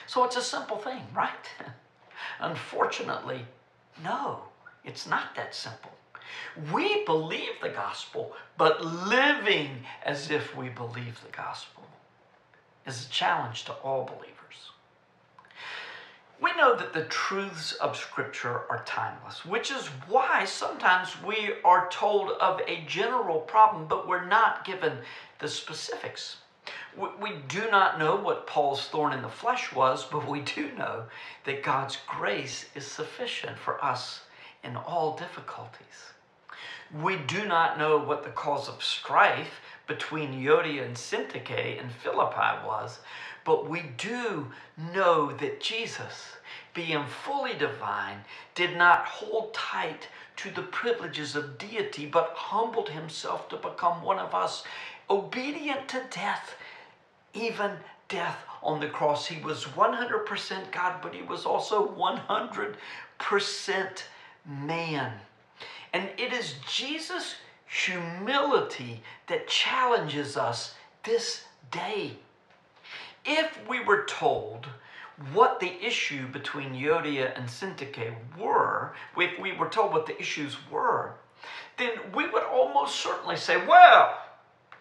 So 0.07 0.23
it's 0.23 0.37
a 0.37 0.41
simple 0.41 0.77
thing, 0.77 1.01
right? 1.13 1.31
Unfortunately, 2.39 3.45
no, 4.03 4.41
it's 4.83 5.07
not 5.07 5.35
that 5.35 5.53
simple. 5.53 5.91
We 6.71 7.03
believe 7.05 7.53
the 7.61 7.69
gospel, 7.69 8.33
but 8.57 8.83
living 8.85 9.83
as 10.03 10.31
if 10.31 10.55
we 10.55 10.69
believe 10.69 11.19
the 11.21 11.35
gospel 11.35 11.83
is 12.85 13.05
a 13.05 13.09
challenge 13.09 13.65
to 13.65 13.73
all 13.73 14.05
believers. 14.05 14.33
We 16.41 16.53
know 16.57 16.75
that 16.75 16.91
the 16.91 17.05
truths 17.05 17.71
of 17.73 17.95
Scripture 17.95 18.63
are 18.69 18.83
timeless, 18.85 19.45
which 19.45 19.71
is 19.71 19.87
why 20.07 20.43
sometimes 20.43 21.21
we 21.23 21.53
are 21.63 21.89
told 21.89 22.31
of 22.31 22.59
a 22.67 22.83
general 22.85 23.39
problem, 23.39 23.87
but 23.87 24.07
we're 24.07 24.25
not 24.25 24.65
given 24.65 24.97
the 25.39 25.47
specifics. 25.47 26.37
We 26.97 27.35
do 27.47 27.69
not 27.71 27.97
know 27.97 28.15
what 28.17 28.45
Paul's 28.45 28.87
thorn 28.89 29.13
in 29.13 29.21
the 29.21 29.29
flesh 29.29 29.73
was, 29.73 30.05
but 30.05 30.27
we 30.27 30.41
do 30.41 30.71
know 30.73 31.05
that 31.45 31.63
God's 31.63 31.97
grace 32.07 32.65
is 32.75 32.85
sufficient 32.85 33.57
for 33.57 33.83
us 33.83 34.21
in 34.63 34.75
all 34.75 35.15
difficulties. 35.15 36.13
We 37.01 37.17
do 37.17 37.45
not 37.45 37.79
know 37.79 37.97
what 37.97 38.23
the 38.23 38.29
cause 38.29 38.67
of 38.67 38.83
strife 38.83 39.61
between 39.87 40.33
Euodia 40.33 40.85
and 40.85 40.95
Syntyche 40.95 41.81
in 41.81 41.89
Philippi 41.89 42.65
was, 42.65 42.99
but 43.45 43.69
we 43.69 43.83
do 43.97 44.47
know 44.93 45.33
that 45.33 45.59
Jesus, 45.59 46.37
being 46.73 47.05
fully 47.05 47.53
divine, 47.53 48.19
did 48.55 48.77
not 48.77 49.05
hold 49.05 49.53
tight 49.53 50.07
to 50.37 50.49
the 50.51 50.61
privileges 50.61 51.35
of 51.35 51.57
deity, 51.57 52.05
but 52.05 52.33
humbled 52.35 52.89
himself 52.89 53.49
to 53.49 53.57
become 53.57 54.01
one 54.01 54.19
of 54.19 54.33
us, 54.33 54.63
obedient 55.09 55.89
to 55.89 56.01
death, 56.09 56.55
even 57.33 57.71
death 58.07 58.45
on 58.61 58.79
the 58.79 58.87
cross. 58.87 59.27
He 59.27 59.43
was 59.43 59.65
100% 59.65 60.71
God, 60.71 61.01
but 61.01 61.13
he 61.13 61.23
was 61.23 61.45
also 61.45 61.89
100% 61.89 64.03
man. 64.45 65.13
And 65.93 66.09
it 66.17 66.33
is 66.33 66.55
Jesus' 66.67 67.35
humility 67.73 69.01
that 69.27 69.47
challenges 69.47 70.37
us 70.37 70.75
this 71.03 71.45
day. 71.71 72.13
If 73.25 73.57
we 73.67 73.83
were 73.83 74.05
told 74.05 74.67
what 75.33 75.59
the 75.59 75.83
issue 75.83 76.27
between 76.27 76.73
Euodia 76.73 77.35
and 77.37 77.47
Syntyche 77.47 78.13
were, 78.37 78.93
if 79.17 79.39
we 79.39 79.53
were 79.53 79.69
told 79.69 79.91
what 79.91 80.05
the 80.05 80.19
issues 80.19 80.57
were, 80.69 81.13
then 81.77 81.91
we 82.13 82.29
would 82.29 82.43
almost 82.43 82.95
certainly 82.99 83.37
say, 83.37 83.57
well, 83.65 84.17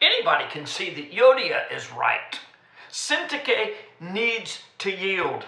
anybody 0.01 0.45
can 0.51 0.67
see 0.67 0.93
that 0.95 1.13
Euodia 1.13 1.73
is 1.75 1.93
right. 1.93 2.39
Syntyche 2.91 3.73
needs 4.01 4.61
to 4.79 4.91
yield. 4.91 5.45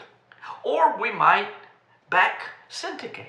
Or 0.62 0.98
we 0.98 1.12
might 1.12 1.48
back 2.08 2.40
Syntyche. 2.70 3.26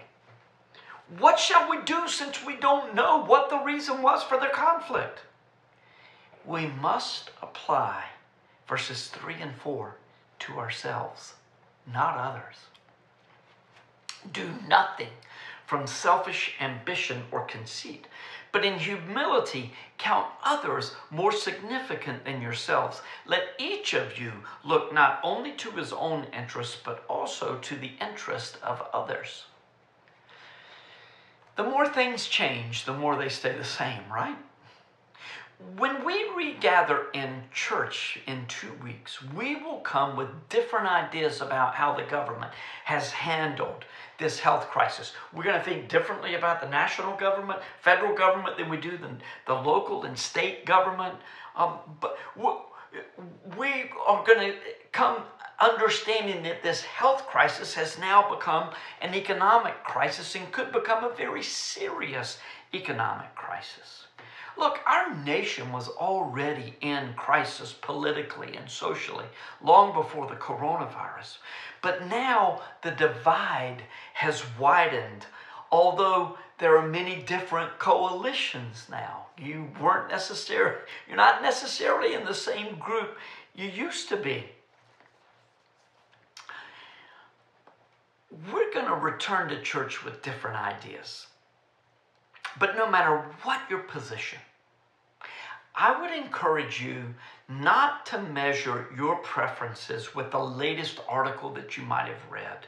What 1.08 1.38
shall 1.38 1.70
we 1.70 1.82
do 1.84 2.08
since 2.08 2.44
we 2.44 2.56
don't 2.56 2.96
know 2.96 3.24
what 3.24 3.52
the 3.52 3.60
reason 3.60 4.02
was 4.02 4.24
for 4.24 4.40
the 4.40 4.48
conflict? 4.48 5.20
We 6.44 6.66
must 6.66 7.30
apply 7.44 8.06
verses 8.68 9.10
3 9.10 9.36
and 9.36 9.56
4 9.56 9.98
to 10.40 10.58
ourselves, 10.58 11.36
not 11.86 12.18
others. 12.18 12.56
Do 14.32 14.56
nothing 14.68 15.12
from 15.68 15.86
selfish 15.86 16.56
ambition 16.60 17.24
or 17.32 17.46
conceit, 17.46 18.08
but 18.52 18.66
in 18.66 18.80
humility 18.80 19.74
count 20.00 20.28
others 20.44 20.96
more 21.12 21.32
significant 21.32 22.26
than 22.26 22.42
yourselves. 22.42 23.02
Let 23.28 23.50
each 23.60 23.94
of 23.94 24.18
you 24.18 24.32
look 24.64 24.92
not 24.92 25.20
only 25.24 25.52
to 25.54 25.72
his 25.72 25.94
own 25.94 26.26
interest, 26.34 26.80
but 26.84 27.06
also 27.08 27.60
to 27.60 27.76
the 27.76 27.92
interest 28.02 28.58
of 28.64 28.82
others. 28.92 29.46
The 31.56 31.64
more 31.64 31.88
things 31.88 32.28
change, 32.28 32.86
the 32.86 32.94
more 32.94 33.16
they 33.16 33.30
stay 33.30 33.56
the 33.58 33.64
same, 33.64 34.02
right? 34.12 34.38
When 35.78 36.04
we 36.04 36.30
regather 36.36 37.08
in 37.14 37.44
church 37.54 38.20
in 38.28 38.46
two 38.48 38.74
weeks, 38.84 39.24
we 39.24 39.56
will 39.56 39.80
come 39.80 40.18
with 40.18 40.28
different 40.50 40.88
ideas 40.88 41.40
about 41.40 41.76
how 41.76 41.96
the 41.96 42.04
government 42.04 42.52
has 42.84 43.12
handled 43.12 43.86
this 44.18 44.40
health 44.40 44.70
crisis. 44.70 45.14
We're 45.34 45.44
going 45.44 45.58
to 45.58 45.64
think 45.64 45.88
differently 45.88 46.36
about 46.36 46.60
the 46.60 46.68
national 46.68 47.16
government, 47.16 47.62
federal 47.82 48.14
government 48.14 48.58
than 48.58 48.70
we 48.70 48.78
do 48.78 48.98
the, 48.98 49.10
the 49.48 49.54
local 49.54 50.04
and 50.04 50.18
state 50.18 50.66
government. 50.66 51.16
Um, 51.56 51.80
but 52.02 52.18
we 53.58 53.92
are 54.06 54.26
going 54.26 54.52
to 54.52 54.56
come 54.92 55.24
understanding 55.60 56.44
that 56.44 56.64
this 56.64 56.82
health 56.82 57.28
crisis 57.28 57.74
has 57.76 57.98
now 57.98 58.34
become 58.34 58.72
an 59.02 59.14
economic 59.14 59.84
crisis 59.84 60.36
and 60.36 60.52
could 60.52 60.72
become 60.72 61.04
a 61.04 61.16
very 61.16 61.44
serious 61.44 62.40
economic 62.74 63.34
crisis. 63.36 64.08
Look, 64.58 64.80
our 64.86 65.14
nation 65.14 65.72
was 65.72 65.90
already 65.90 66.76
in 66.80 67.14
crisis 67.16 67.74
politically 67.74 68.56
and 68.56 68.70
socially 68.70 69.26
long 69.62 69.94
before 69.94 70.28
the 70.28 70.36
coronavirus. 70.36 71.38
But 71.82 72.08
now 72.08 72.62
the 72.82 72.92
divide 72.92 73.84
has 74.14 74.44
widened, 74.58 75.26
although 75.72 76.38
there 76.58 76.78
are 76.78 76.88
many 76.88 77.22
different 77.22 77.78
coalitions 77.80 78.88
now. 78.90 79.26
You 79.38 79.68
weren't 79.82 80.10
necessarily, 80.10 80.78
you're 81.08 81.18
not 81.18 81.42
necessarily 81.42 82.14
in 82.14 82.24
the 82.24 82.34
same 82.34 82.80
group 82.80 83.18
you 83.54 83.68
used 83.68 84.08
to 84.10 84.18
be. 84.18 84.46
We're 88.52 88.74
going 88.74 88.88
to 88.88 88.96
return 88.96 89.50
to 89.50 89.62
church 89.62 90.04
with 90.04 90.22
different 90.22 90.58
ideas. 90.58 91.28
But 92.60 92.76
no 92.76 92.90
matter 92.90 93.24
what 93.44 93.62
your 93.70 93.80
position, 93.80 94.40
I 95.74 96.00
would 96.00 96.12
encourage 96.12 96.82
you 96.82 97.14
not 97.48 98.06
to 98.08 98.22
measure 98.22 98.88
your 98.96 99.18
preferences 99.18 100.16
with 100.16 100.32
the 100.32 100.40
latest 100.40 101.00
article 101.08 101.50
that 101.54 101.78
you 101.78 101.84
might 101.84 102.08
have 102.08 102.32
read, 102.32 102.68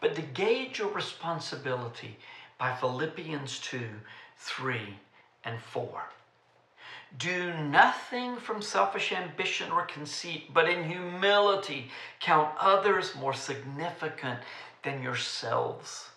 but 0.00 0.14
to 0.16 0.22
gauge 0.22 0.78
your 0.78 0.92
responsibility 0.92 2.16
by 2.58 2.74
Philippians 2.74 3.60
2 3.60 3.80
3 4.36 4.98
and 5.44 5.60
4. 5.60 6.02
Do 7.18 7.52
nothing 7.54 8.36
from 8.36 8.62
selfish 8.62 9.12
ambition 9.12 9.70
or 9.72 9.82
conceit, 9.82 10.54
but 10.54 10.70
in 10.70 10.88
humility 10.88 11.90
count 12.20 12.54
others 12.58 13.14
more 13.16 13.34
significant 13.34 14.40
than 14.82 15.02
yourselves. 15.02 16.10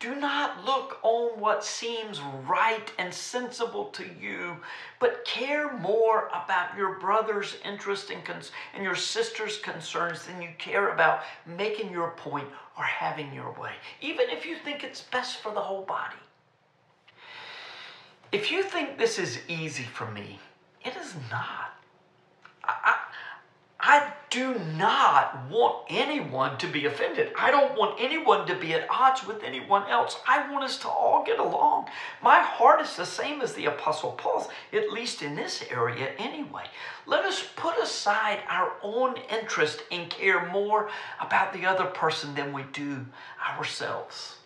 Do 0.00 0.14
not 0.14 0.64
look 0.64 0.98
on 1.02 1.38
what 1.38 1.62
seems 1.62 2.22
right 2.22 2.90
and 2.96 3.12
sensible 3.12 3.86
to 3.86 4.04
you, 4.18 4.56
but 4.98 5.26
care 5.26 5.76
more 5.76 6.28
about 6.28 6.74
your 6.74 6.98
brother's 6.98 7.56
interest 7.66 8.10
and, 8.10 8.22
and 8.72 8.82
your 8.82 8.94
sister's 8.94 9.58
concerns 9.58 10.24
than 10.24 10.40
you 10.40 10.48
care 10.56 10.88
about 10.88 11.20
making 11.44 11.92
your 11.92 12.12
point 12.12 12.48
or 12.78 12.84
having 12.84 13.30
your 13.34 13.52
way, 13.60 13.72
even 14.00 14.30
if 14.30 14.46
you 14.46 14.56
think 14.56 14.84
it's 14.84 15.02
best 15.02 15.36
for 15.38 15.52
the 15.52 15.60
whole 15.60 15.82
body. 15.82 16.16
If 18.32 18.52
you 18.52 18.62
think 18.62 18.96
this 18.96 19.18
is 19.18 19.40
easy 19.48 19.82
for 19.82 20.08
me, 20.10 20.38
it 20.84 20.94
is 20.96 21.14
not. 21.30 21.74
I, 22.62 22.74
I, 22.84 22.96
I 23.80 24.12
do 24.30 24.54
not 24.76 25.48
want 25.50 25.86
anyone 25.88 26.56
to 26.58 26.68
be 26.68 26.86
offended. 26.86 27.32
I 27.36 27.50
don't 27.50 27.76
want 27.76 28.00
anyone 28.00 28.46
to 28.46 28.54
be 28.54 28.72
at 28.74 28.86
odds 28.88 29.26
with 29.26 29.42
anyone 29.42 29.88
else. 29.90 30.16
I 30.28 30.48
want 30.52 30.62
us 30.62 30.78
to 30.80 30.88
all 30.88 31.24
get 31.24 31.40
along. 31.40 31.88
My 32.22 32.38
heart 32.38 32.80
is 32.80 32.94
the 32.94 33.04
same 33.04 33.40
as 33.40 33.54
the 33.54 33.66
Apostle 33.66 34.12
Paul's, 34.12 34.48
at 34.72 34.92
least 34.92 35.22
in 35.22 35.34
this 35.34 35.64
area 35.68 36.12
anyway. 36.16 36.66
Let 37.06 37.24
us 37.24 37.44
put 37.56 37.82
aside 37.82 38.40
our 38.48 38.74
own 38.82 39.16
interest 39.28 39.82
and 39.90 40.08
care 40.08 40.46
more 40.52 40.88
about 41.20 41.52
the 41.52 41.66
other 41.66 41.86
person 41.86 42.34
than 42.36 42.52
we 42.52 42.62
do 42.72 43.04
ourselves. 43.56 44.36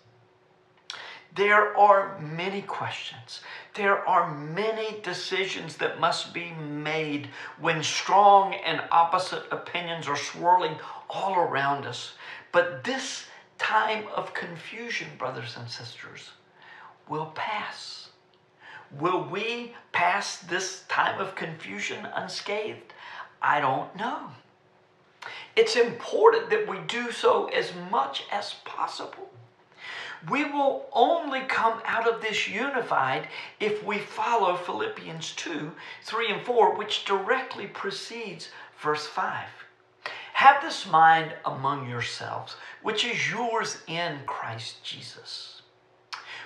There 1.34 1.76
are 1.76 2.18
many 2.20 2.62
questions. 2.62 3.40
There 3.74 4.06
are 4.08 4.32
many 4.32 5.00
decisions 5.02 5.76
that 5.78 5.98
must 5.98 6.32
be 6.32 6.52
made 6.52 7.28
when 7.60 7.82
strong 7.82 8.54
and 8.54 8.82
opposite 8.92 9.42
opinions 9.50 10.06
are 10.06 10.16
swirling 10.16 10.76
all 11.10 11.34
around 11.36 11.86
us. 11.86 12.14
But 12.52 12.84
this 12.84 13.26
time 13.58 14.04
of 14.14 14.32
confusion, 14.32 15.08
brothers 15.18 15.56
and 15.56 15.68
sisters, 15.68 16.30
will 17.08 17.32
pass. 17.34 18.10
Will 19.00 19.24
we 19.24 19.74
pass 19.90 20.38
this 20.38 20.84
time 20.88 21.20
of 21.20 21.34
confusion 21.34 22.06
unscathed? 22.14 22.94
I 23.42 23.60
don't 23.60 23.94
know. 23.96 24.30
It's 25.56 25.74
important 25.74 26.50
that 26.50 26.68
we 26.68 26.78
do 26.86 27.10
so 27.10 27.46
as 27.46 27.72
much 27.90 28.22
as 28.30 28.54
possible. 28.64 29.30
We 30.30 30.44
will 30.44 30.86
only 30.92 31.40
come 31.42 31.82
out 31.84 32.08
of 32.08 32.22
this 32.22 32.48
unified 32.48 33.28
if 33.60 33.84
we 33.84 33.98
follow 33.98 34.56
Philippians 34.56 35.32
2 35.34 35.72
3 36.02 36.32
and 36.32 36.42
4, 36.42 36.76
which 36.76 37.04
directly 37.04 37.66
precedes 37.66 38.48
verse 38.78 39.06
5. 39.06 39.46
Have 40.34 40.62
this 40.62 40.86
mind 40.86 41.34
among 41.44 41.88
yourselves, 41.88 42.56
which 42.82 43.04
is 43.04 43.30
yours 43.30 43.78
in 43.86 44.20
Christ 44.26 44.82
Jesus. 44.82 45.62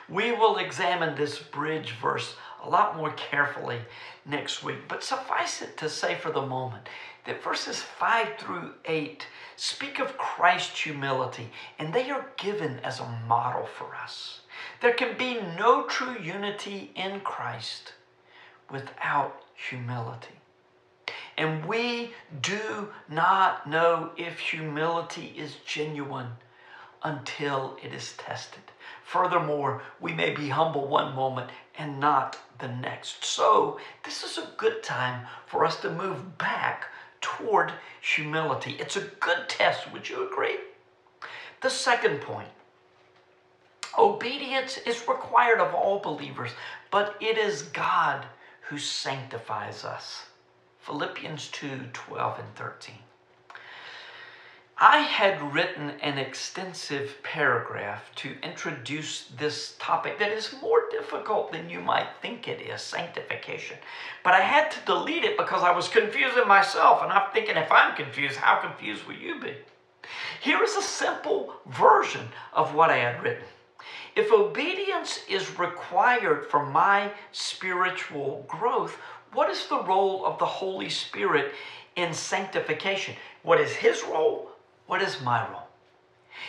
We 0.08 0.32
will 0.32 0.56
examine 0.56 1.14
this 1.14 1.38
bridge 1.38 1.92
verse 1.92 2.34
a 2.62 2.68
lot 2.68 2.96
more 2.96 3.12
carefully 3.12 3.80
next 4.24 4.64
week, 4.64 4.88
but 4.88 5.04
suffice 5.04 5.62
it 5.62 5.76
to 5.78 5.88
say 5.88 6.16
for 6.16 6.30
the 6.30 6.46
moment 6.46 6.88
that 7.24 7.42
verses 7.42 7.80
5 7.80 8.38
through 8.38 8.74
8 8.84 9.26
speak 9.58 9.98
of 9.98 10.16
Christ's 10.16 10.80
humility, 10.80 11.50
and 11.78 11.92
they 11.92 12.10
are 12.10 12.30
given 12.36 12.78
as 12.80 13.00
a 13.00 13.20
model 13.26 13.66
for 13.66 13.94
us. 13.96 14.40
There 14.80 14.92
can 14.92 15.18
be 15.18 15.40
no 15.58 15.84
true 15.86 16.16
unity 16.18 16.92
in 16.94 17.20
Christ 17.20 17.94
without 18.70 19.42
humility. 19.54 20.34
And 21.36 21.64
we 21.66 22.12
do 22.40 22.90
not 23.08 23.68
know 23.68 24.10
if 24.16 24.38
humility 24.38 25.34
is 25.36 25.56
genuine 25.66 26.30
until 27.02 27.76
it 27.82 27.92
is 27.92 28.14
tested. 28.16 28.62
Furthermore, 29.04 29.82
we 30.00 30.12
may 30.12 30.30
be 30.30 30.48
humble 30.48 30.86
one 30.86 31.14
moment 31.14 31.50
and 31.76 31.98
not 31.98 32.38
the 32.58 32.68
next. 32.68 33.24
So, 33.24 33.78
this 34.04 34.22
is 34.22 34.36
a 34.36 34.52
good 34.56 34.82
time 34.82 35.26
for 35.46 35.64
us 35.64 35.80
to 35.80 35.90
move 35.90 36.38
back 36.38 36.86
toward 37.36 37.72
humility. 38.00 38.76
It's 38.78 38.96
a 38.96 39.10
good 39.20 39.48
test, 39.48 39.92
would 39.92 40.08
you 40.08 40.30
agree? 40.30 40.56
The 41.60 41.70
second 41.70 42.20
point 42.20 42.48
obedience 43.98 44.78
is 44.86 45.08
required 45.08 45.58
of 45.58 45.74
all 45.74 45.98
believers, 45.98 46.52
but 46.90 47.16
it 47.20 47.36
is 47.36 47.62
God 47.62 48.24
who 48.68 48.78
sanctifies 48.78 49.84
us. 49.84 50.26
Philippians 50.80 51.48
2 51.48 51.90
12 51.92 52.38
and 52.38 52.54
13. 52.54 52.94
I 54.80 54.98
had 54.98 55.52
written 55.52 55.90
an 56.02 56.18
extensive 56.18 57.20
paragraph 57.24 58.14
to 58.16 58.36
introduce 58.44 59.24
this 59.36 59.74
topic 59.80 60.20
that 60.20 60.30
is 60.30 60.54
more 60.62 60.88
difficult 60.92 61.50
than 61.50 61.68
you 61.68 61.80
might 61.80 62.06
think 62.22 62.46
it 62.46 62.60
is 62.60 62.80
sanctification. 62.80 63.76
But 64.22 64.34
I 64.34 64.40
had 64.40 64.70
to 64.70 64.78
delete 64.86 65.24
it 65.24 65.36
because 65.36 65.64
I 65.64 65.72
was 65.72 65.88
confusing 65.88 66.46
myself, 66.46 67.02
and 67.02 67.10
I'm 67.10 67.28
thinking 67.32 67.56
if 67.56 67.72
I'm 67.72 67.96
confused, 67.96 68.36
how 68.36 68.60
confused 68.60 69.04
will 69.04 69.16
you 69.16 69.40
be? 69.40 69.56
Here 70.40 70.62
is 70.62 70.76
a 70.76 70.82
simple 70.82 71.54
version 71.66 72.28
of 72.52 72.72
what 72.72 72.90
I 72.90 72.98
had 72.98 73.20
written. 73.20 73.46
If 74.14 74.30
obedience 74.30 75.24
is 75.28 75.58
required 75.58 76.46
for 76.46 76.64
my 76.64 77.10
spiritual 77.32 78.44
growth, 78.46 78.96
what 79.32 79.50
is 79.50 79.66
the 79.66 79.82
role 79.82 80.24
of 80.24 80.38
the 80.38 80.46
Holy 80.46 80.88
Spirit 80.88 81.52
in 81.96 82.14
sanctification? 82.14 83.16
What 83.42 83.60
is 83.60 83.72
His 83.72 84.04
role? 84.04 84.47
What 84.88 85.02
is 85.02 85.20
my 85.20 85.46
role? 85.50 85.68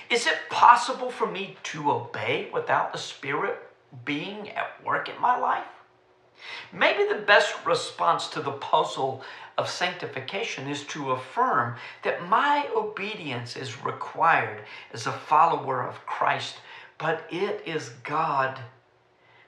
Is 0.09 0.25
it 0.25 0.49
possible 0.49 1.11
for 1.11 1.27
me 1.27 1.57
to 1.63 1.91
obey 1.91 2.49
without 2.53 2.93
the 2.93 2.97
Spirit 2.97 3.59
being 4.05 4.49
at 4.51 4.81
work 4.85 5.09
in 5.09 5.19
my 5.19 5.37
life? 5.37 5.67
Maybe 6.71 7.05
the 7.05 7.19
best 7.19 7.53
response 7.65 8.27
to 8.29 8.41
the 8.41 8.53
puzzle 8.53 9.21
of 9.57 9.69
sanctification 9.69 10.69
is 10.69 10.85
to 10.85 11.11
affirm 11.11 11.75
that 12.03 12.29
my 12.29 12.65
obedience 12.73 13.57
is 13.57 13.83
required 13.83 14.63
as 14.93 15.05
a 15.05 15.11
follower 15.11 15.85
of 15.85 16.05
Christ, 16.05 16.55
but 16.97 17.27
it 17.29 17.61
is 17.65 17.89
God 18.05 18.57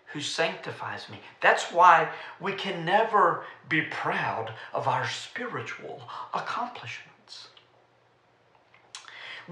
who 0.07 0.19
sanctifies 0.19 1.07
me. 1.07 1.21
That's 1.39 1.71
why 1.71 2.09
we 2.41 2.51
can 2.51 2.83
never 2.83 3.45
be 3.69 3.83
proud 3.83 4.53
of 4.73 4.89
our 4.89 5.07
spiritual 5.07 6.01
accomplishments. 6.33 7.10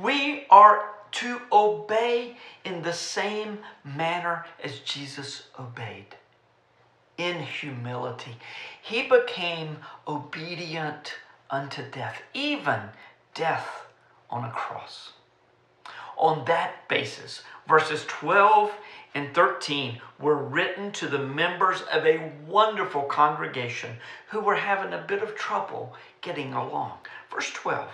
We 0.02 0.46
are 0.50 0.86
to 1.12 1.42
obey 1.52 2.38
in 2.64 2.84
the 2.84 2.94
same 2.94 3.60
manner 3.84 4.46
as 4.64 4.80
Jesus 4.80 5.44
obeyed 5.60 6.16
in 7.18 7.42
humility. 7.42 8.38
He 8.82 9.04
became 9.04 9.78
obedient 10.08 11.16
unto 11.50 11.84
death, 11.90 12.22
even 12.34 12.80
death 13.34 13.88
on 14.30 14.46
a 14.46 14.52
cross. 14.52 15.14
On 16.18 16.46
that 16.46 16.88
basis, 16.88 17.44
verses 17.68 18.06
12 18.08 18.72
and 19.16 19.34
13 19.34 20.00
were 20.20 20.36
written 20.36 20.92
to 20.94 21.08
the 21.08 21.20
members 21.20 21.82
of 21.92 22.06
a 22.06 22.32
wonderful 22.48 23.04
congregation 23.04 23.98
who 24.30 24.40
were 24.40 24.56
having 24.56 24.94
a 24.94 25.06
bit 25.08 25.24
of 25.24 25.36
trouble 25.36 25.94
getting 26.22 26.54
along. 26.54 27.00
Verse 27.32 27.52
12 27.52 27.90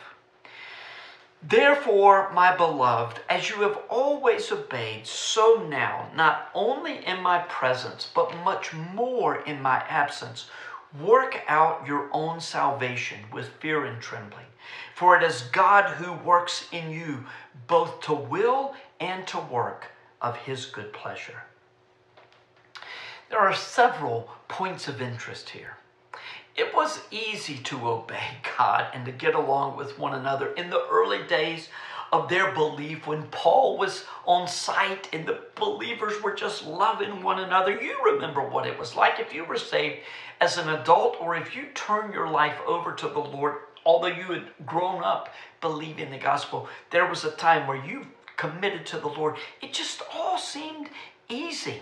Therefore, 1.47 2.31
my 2.33 2.55
beloved, 2.55 3.19
as 3.29 3.51
you 3.51 3.57
have 3.57 3.77
always 3.87 4.51
obeyed, 4.51 5.05
so 5.05 5.63
now, 5.69 6.09
not 6.15 6.49
only 6.55 7.05
in 7.05 7.21
my 7.21 7.39
presence, 7.39 8.09
but 8.15 8.35
much 8.43 8.73
more 8.73 9.35
in 9.43 9.61
my 9.61 9.83
absence, 9.87 10.49
work 10.99 11.43
out 11.47 11.85
your 11.85 12.09
own 12.11 12.41
salvation 12.41 13.19
with 13.31 13.49
fear 13.59 13.85
and 13.85 14.01
trembling. 14.01 14.47
For 14.95 15.15
it 15.15 15.21
is 15.21 15.43
God 15.51 15.91
who 15.91 16.13
works 16.13 16.67
in 16.71 16.89
you 16.89 17.25
both 17.67 18.01
to 18.01 18.13
will 18.13 18.73
and 18.99 19.27
to 19.27 19.37
work 19.37 19.91
of 20.23 20.37
his 20.37 20.65
good 20.65 20.93
pleasure. 20.93 21.43
There 23.29 23.39
are 23.39 23.53
several 23.53 24.31
points 24.47 24.87
of 24.87 24.99
interest 24.99 25.49
here. 25.49 25.77
It 26.55 26.73
was 26.73 27.01
easy 27.11 27.57
to 27.57 27.89
obey 27.89 28.37
God 28.57 28.87
and 28.93 29.05
to 29.05 29.11
get 29.11 29.35
along 29.35 29.75
with 29.75 29.99
one 29.99 30.13
another 30.13 30.53
in 30.53 30.69
the 30.69 30.87
early 30.89 31.21
days 31.27 31.67
of 32.13 32.29
their 32.29 32.53
belief 32.53 33.05
when 33.05 33.23
Paul 33.23 33.77
was 33.77 34.05
on 34.25 34.47
site 34.47 35.09
and 35.11 35.25
the 35.25 35.41
believers 35.55 36.23
were 36.23 36.33
just 36.33 36.65
loving 36.65 37.21
one 37.21 37.39
another. 37.39 37.81
You 37.81 37.97
remember 38.05 38.41
what 38.47 38.65
it 38.65 38.79
was 38.79 38.95
like 38.95 39.19
if 39.19 39.33
you 39.33 39.43
were 39.43 39.57
saved 39.57 39.97
as 40.39 40.57
an 40.57 40.69
adult 40.69 41.17
or 41.19 41.35
if 41.35 41.57
you 41.57 41.65
turned 41.73 42.13
your 42.13 42.29
life 42.29 42.57
over 42.65 42.93
to 42.93 43.07
the 43.09 43.19
Lord, 43.19 43.55
although 43.85 44.07
you 44.07 44.23
had 44.23 44.47
grown 44.65 45.03
up 45.03 45.33
believing 45.59 46.09
the 46.09 46.17
gospel. 46.17 46.69
There 46.89 47.09
was 47.09 47.25
a 47.25 47.31
time 47.31 47.67
where 47.67 47.83
you 47.85 48.07
committed 48.37 48.85
to 48.87 48.97
the 48.97 49.09
Lord. 49.09 49.35
It 49.61 49.73
just 49.73 50.01
all 50.13 50.37
seemed 50.37 50.89
easy. 51.27 51.81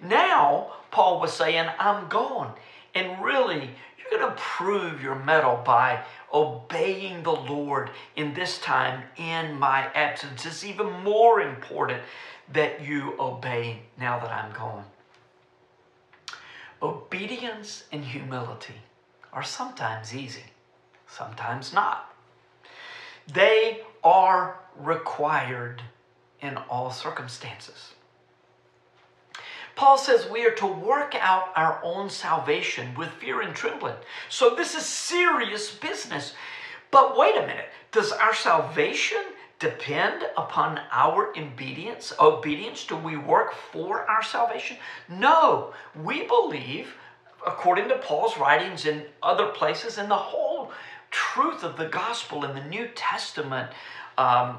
Now, 0.00 0.72
Paul 0.90 1.20
was 1.20 1.34
saying, 1.34 1.68
I'm 1.78 2.08
gone. 2.08 2.54
And 2.94 3.22
really, 3.22 3.72
you're 4.10 4.20
going 4.20 4.32
to 4.32 4.40
prove 4.40 5.02
your 5.02 5.14
mettle 5.14 5.60
by 5.64 6.02
obeying 6.32 7.22
the 7.22 7.32
Lord 7.32 7.90
in 8.14 8.34
this 8.34 8.58
time 8.58 9.04
in 9.16 9.58
my 9.58 9.88
absence. 9.94 10.44
It's 10.44 10.64
even 10.64 10.90
more 11.02 11.40
important 11.40 12.02
that 12.52 12.84
you 12.84 13.14
obey 13.18 13.80
now 13.98 14.18
that 14.18 14.30
I'm 14.30 14.52
gone. 14.52 14.84
Obedience 16.82 17.84
and 17.90 18.04
humility 18.04 18.74
are 19.32 19.42
sometimes 19.42 20.14
easy, 20.14 20.44
sometimes 21.06 21.72
not. 21.72 22.14
They 23.32 23.82
are 24.04 24.60
required 24.76 25.82
in 26.40 26.56
all 26.56 26.90
circumstances. 26.90 27.94
Paul 29.76 29.98
says 29.98 30.28
we 30.28 30.46
are 30.46 30.54
to 30.54 30.66
work 30.66 31.14
out 31.14 31.52
our 31.54 31.80
own 31.84 32.08
salvation 32.08 32.94
with 32.94 33.10
fear 33.10 33.42
and 33.42 33.54
trembling. 33.54 33.94
So 34.30 34.54
this 34.54 34.74
is 34.74 34.84
serious 34.86 35.70
business. 35.70 36.32
But 36.90 37.16
wait 37.16 37.36
a 37.36 37.46
minute, 37.46 37.68
does 37.92 38.10
our 38.10 38.34
salvation 38.34 39.22
depend 39.58 40.24
upon 40.36 40.80
our 40.90 41.30
obedience? 41.36 42.14
Obedience? 42.18 42.86
Do 42.86 42.96
we 42.96 43.18
work 43.18 43.52
for 43.52 44.08
our 44.08 44.22
salvation? 44.22 44.78
No, 45.10 45.74
we 45.94 46.26
believe, 46.26 46.94
according 47.46 47.88
to 47.88 47.98
Paul's 47.98 48.38
writings 48.38 48.86
in 48.86 49.04
other 49.22 49.48
places, 49.48 49.98
in 49.98 50.08
the 50.08 50.16
whole 50.16 50.72
truth 51.10 51.62
of 51.64 51.76
the 51.76 51.88
gospel 51.88 52.44
in 52.44 52.54
the 52.54 52.64
New 52.64 52.88
Testament 52.94 53.70
um, 54.16 54.58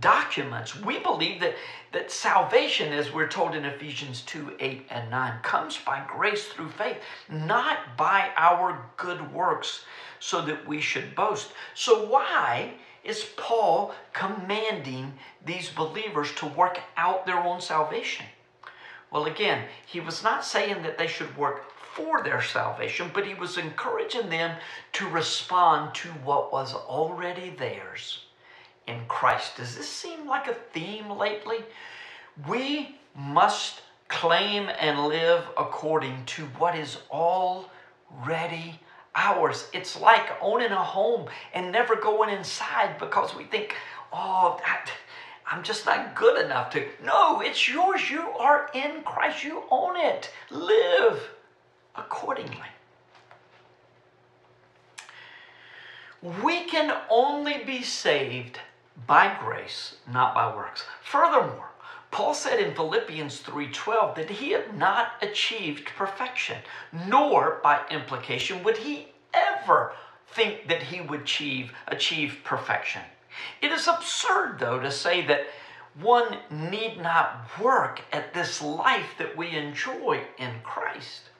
documents. 0.00 0.78
We 0.80 0.98
believe 0.98 1.40
that, 1.40 1.54
that 1.92 2.10
salvation, 2.10 2.92
as 2.92 3.12
we're 3.12 3.28
told 3.28 3.54
in 3.54 3.64
Ephesians 3.64 4.22
2 4.22 4.56
8 4.58 4.86
and 4.90 5.10
9, 5.10 5.40
comes 5.42 5.78
by 5.78 6.04
grace 6.08 6.46
through 6.46 6.70
faith, 6.70 6.96
not 7.28 7.96
by 7.96 8.30
our 8.36 8.86
good 8.96 9.32
works, 9.32 9.84
so 10.20 10.40
that 10.42 10.66
we 10.66 10.80
should 10.80 11.14
boast. 11.14 11.52
So, 11.74 12.06
why 12.06 12.74
is 13.02 13.26
Paul 13.36 13.94
commanding 14.12 15.12
these 15.44 15.68
believers 15.68 16.32
to 16.36 16.46
work 16.46 16.80
out 16.96 17.26
their 17.26 17.42
own 17.42 17.60
salvation? 17.60 18.26
Well, 19.10 19.26
again, 19.26 19.66
he 19.86 20.00
was 20.00 20.22
not 20.22 20.44
saying 20.44 20.82
that 20.82 20.98
they 20.98 21.06
should 21.06 21.36
work 21.36 21.70
for 21.78 22.22
their 22.22 22.42
salvation, 22.42 23.10
but 23.14 23.26
he 23.26 23.34
was 23.34 23.58
encouraging 23.58 24.28
them 24.28 24.56
to 24.94 25.08
respond 25.08 25.94
to 25.94 26.08
what 26.08 26.52
was 26.52 26.74
already 26.74 27.50
theirs 27.50 28.23
in 28.86 29.00
Christ. 29.08 29.56
Does 29.56 29.76
this 29.76 29.88
seem 29.88 30.26
like 30.26 30.46
a 30.48 30.54
theme 30.54 31.10
lately? 31.10 31.58
We 32.48 32.96
must 33.16 33.82
claim 34.08 34.68
and 34.80 35.06
live 35.06 35.44
according 35.56 36.24
to 36.26 36.44
what 36.58 36.76
is 36.76 36.98
already 37.10 38.80
ours. 39.14 39.68
It's 39.72 40.00
like 40.00 40.26
owning 40.40 40.72
a 40.72 40.82
home 40.82 41.28
and 41.52 41.70
never 41.72 41.96
going 41.96 42.30
inside 42.30 42.98
because 42.98 43.34
we 43.34 43.44
think, 43.44 43.74
oh, 44.12 44.60
I'm 45.50 45.62
just 45.62 45.86
not 45.86 46.14
good 46.14 46.44
enough 46.44 46.70
to. 46.70 46.86
No, 47.04 47.40
it's 47.40 47.68
yours. 47.68 48.10
You 48.10 48.22
are 48.22 48.70
in 48.74 49.02
Christ. 49.04 49.44
You 49.44 49.62
own 49.70 49.96
it. 49.96 50.30
Live 50.50 51.30
accordingly. 51.94 52.58
We 56.42 56.64
can 56.64 56.96
only 57.10 57.62
be 57.64 57.82
saved 57.82 58.58
by 59.06 59.36
grace, 59.40 59.96
not 60.06 60.34
by 60.34 60.54
works. 60.54 60.84
Furthermore, 61.02 61.70
Paul 62.10 62.32
said 62.32 62.60
in 62.60 62.74
Philippians 62.74 63.40
3:12 63.40 64.14
that 64.14 64.30
he 64.30 64.52
had 64.52 64.76
not 64.78 65.14
achieved 65.20 65.86
perfection, 65.96 66.62
nor 66.92 67.60
by 67.62 67.84
implication 67.90 68.62
would 68.62 68.78
he 68.78 69.12
ever 69.32 69.94
think 70.28 70.68
that 70.68 70.84
he 70.84 71.00
would 71.00 71.22
achieve, 71.22 71.72
achieve 71.88 72.40
perfection. 72.44 73.02
It 73.60 73.72
is 73.72 73.88
absurd, 73.88 74.60
though, 74.60 74.78
to 74.78 74.92
say 74.92 75.22
that 75.26 75.48
one 75.94 76.38
need 76.50 77.00
not 77.00 77.58
work 77.58 78.02
at 78.12 78.32
this 78.32 78.62
life 78.62 79.16
that 79.18 79.36
we 79.36 79.50
enjoy 79.50 80.24
in 80.38 80.60
Christ. 80.62 81.30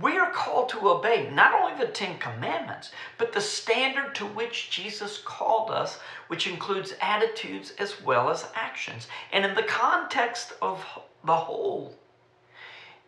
We 0.00 0.18
are 0.18 0.30
called 0.30 0.68
to 0.70 0.88
obey 0.88 1.30
not 1.30 1.54
only 1.54 1.78
the 1.78 1.90
Ten 1.90 2.18
Commandments, 2.18 2.90
but 3.16 3.32
the 3.32 3.40
standard 3.40 4.14
to 4.16 4.26
which 4.26 4.70
Jesus 4.70 5.18
called 5.18 5.70
us, 5.70 5.98
which 6.28 6.46
includes 6.46 6.94
attitudes 7.00 7.72
as 7.78 8.00
well 8.00 8.28
as 8.30 8.46
actions. 8.54 9.06
And 9.32 9.44
in 9.44 9.54
the 9.54 9.62
context 9.62 10.52
of 10.60 10.84
the 11.24 11.36
whole, 11.36 11.94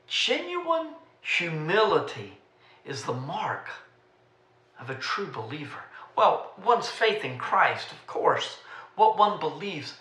genuine 0.07 0.95
humility 1.21 2.39
is 2.85 3.03
the 3.03 3.13
mark 3.13 3.69
of 4.79 4.91
a 4.91 4.95
true 4.95 5.27
believer. 5.27 5.83
Well, 6.17 6.53
one's 6.65 6.89
faith 6.89 7.25
in 7.25 7.39
Christ, 7.39 7.91
of 7.91 8.07
course, 8.07 8.59
what 8.95 9.19
one 9.19 9.41
believes. 9.41 9.95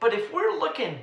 But 0.00 0.14
if 0.14 0.32
we're 0.32 0.58
looking 0.58 1.00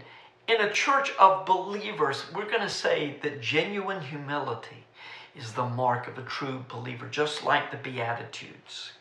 in 0.47 0.61
a 0.61 0.71
church 0.71 1.11
of 1.19 1.45
believers, 1.45 2.23
we're 2.33 2.49
going 2.49 2.61
to 2.61 2.69
say 2.69 3.17
that 3.21 3.41
genuine 3.41 4.01
humility 4.01 4.84
is 5.37 5.53
the 5.53 5.65
mark 5.65 6.07
of 6.07 6.17
a 6.17 6.23
true 6.23 6.65
believer, 6.69 7.07
just 7.07 7.43
like 7.43 7.71
the 7.71 7.77
Beatitudes. 7.77 8.93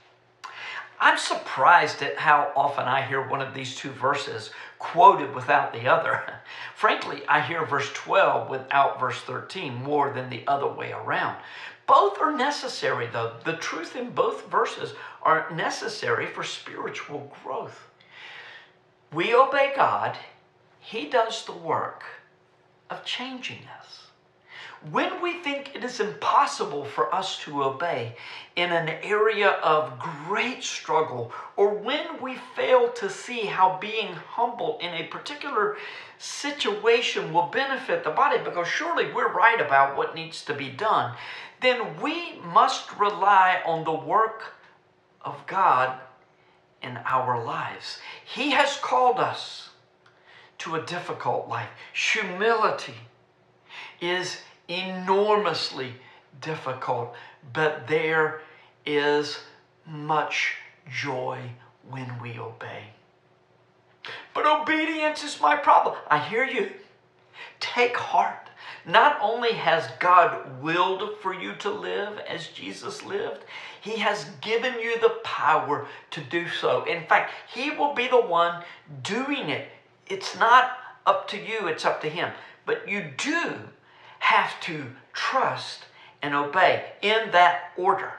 I'm 1.01 1.19
surprised 1.19 2.03
at 2.03 2.17
how 2.17 2.53
often 2.57 2.85
I 2.85 3.03
hear 3.03 3.29
one 3.29 3.43
of 3.43 3.55
these 3.55 3.77
two 3.77 3.91
verses 3.91 4.51
quoted 4.79 5.35
without 5.35 5.73
the 5.73 5.87
other. 5.89 6.23
Frankly, 6.75 7.23
I 7.29 7.41
hear 7.41 7.65
verse 7.65 7.91
12 7.93 8.49
without 8.49 9.01
verse 9.01 9.21
13 9.21 9.75
more 9.75 10.13
than 10.13 10.31
the 10.31 10.45
other 10.47 10.69
way 10.69 10.93
around. 10.93 11.37
Both 11.87 12.21
are 12.21 12.35
necessary, 12.35 13.07
though. 13.07 13.35
The 13.45 13.57
truth 13.57 13.97
in 13.97 14.11
both 14.11 14.51
verses 14.51 14.95
are 15.23 15.51
necessary 15.51 16.27
for 16.27 16.43
spiritual 16.43 17.33
growth. 17.43 17.89
We 19.13 19.35
obey 19.35 19.73
God, 19.77 20.17
He 20.81 21.09
does 21.09 21.45
the 21.45 21.53
work 21.53 22.05
of 22.89 23.05
changing 23.05 23.67
us. 23.79 24.04
When 24.91 25.23
we 25.23 25.39
think 25.39 25.75
it 25.75 25.83
is 25.83 25.99
impossible 25.99 26.85
for 26.85 27.15
us 27.15 27.39
to 27.41 27.65
obey 27.65 28.17
in 28.55 28.71
an 28.71 28.89
area 29.03 29.49
of 29.49 29.99
great 29.99 30.63
struggle, 30.63 31.33
or 31.57 31.73
when 31.73 32.21
we 32.21 32.37
fail 32.55 32.91
to 32.93 33.09
see 33.09 33.47
how 33.47 33.79
being 33.81 34.13
humble 34.13 34.79
in 34.83 34.93
a 34.93 35.07
particular 35.07 35.79
situation 36.19 37.33
will 37.33 37.47
benefit 37.47 38.05
the 38.05 38.11
body, 38.11 38.39
because 38.45 38.69
surely 38.69 39.11
we're 39.13 39.33
right 39.33 39.61
about 39.61 39.97
what 39.97 40.15
needs 40.15 40.45
to 40.45 40.55
be 40.55 40.69
done, 40.69 41.15
then 41.63 41.99
we 42.03 42.39
must 42.41 42.99
rely 42.99 43.63
on 43.65 43.85
the 43.85 43.93
work 43.93 44.55
of 45.23 45.47
God 45.47 45.99
in 46.83 46.99
our 47.07 47.43
lives. 47.43 47.99
He 48.23 48.51
has 48.51 48.77
called 48.77 49.19
us 49.19 49.71
to 50.59 50.75
a 50.75 50.85
difficult 50.85 51.49
life. 51.49 51.71
Humility 51.95 52.97
is 54.01 54.43
enormously 54.69 55.95
difficult, 56.41 57.15
but 57.53 57.87
there 57.87 58.41
is 58.87 59.39
much 59.87 60.55
joy 60.91 61.41
when 61.89 62.19
we 62.21 62.39
obey. 62.39 62.85
But 64.35 64.47
obedience 64.47 65.23
is 65.23 65.41
my 65.41 65.57
problem. 65.57 65.97
I 66.09 66.19
hear 66.19 66.45
you. 66.45 66.73
Take 67.61 67.97
heart. 67.97 68.49
Not 68.87 69.19
only 69.23 69.53
has 69.53 69.89
God 69.99 70.63
willed 70.63 71.19
for 71.21 71.33
you 71.33 71.55
to 71.57 71.71
live 71.71 72.19
as 72.29 72.49
Jesus 72.49 73.03
lived, 73.03 73.45
He 73.81 73.97
has 73.97 74.27
given 74.43 74.79
you 74.79 75.01
the 75.01 75.17
power 75.25 75.87
to 76.11 76.21
do 76.21 76.49
so. 76.49 76.85
In 76.85 77.07
fact, 77.07 77.33
He 77.53 77.71
will 77.71 77.95
be 77.95 78.09
the 78.09 78.21
one 78.21 78.63
doing 79.03 79.49
it. 79.49 79.69
It's 80.07 80.37
not 80.37 80.77
up 81.07 81.29
to 81.29 81.39
you, 81.39 81.67
it's 81.67 81.85
up 81.85 82.03
to 82.03 82.09
Him. 82.09 82.31
But 82.67 82.89
you 82.89 83.11
do 83.17 83.55
have 84.25 84.59
to 84.59 84.87
trust 85.13 85.85
and 86.23 86.35
obey 86.35 86.83
in 87.03 87.31
that 87.33 87.73
order. 87.77 88.11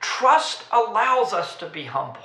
Trust 0.00 0.64
allows 0.72 1.34
us 1.34 1.54
to 1.58 1.68
be 1.68 1.84
humble. 1.84 2.22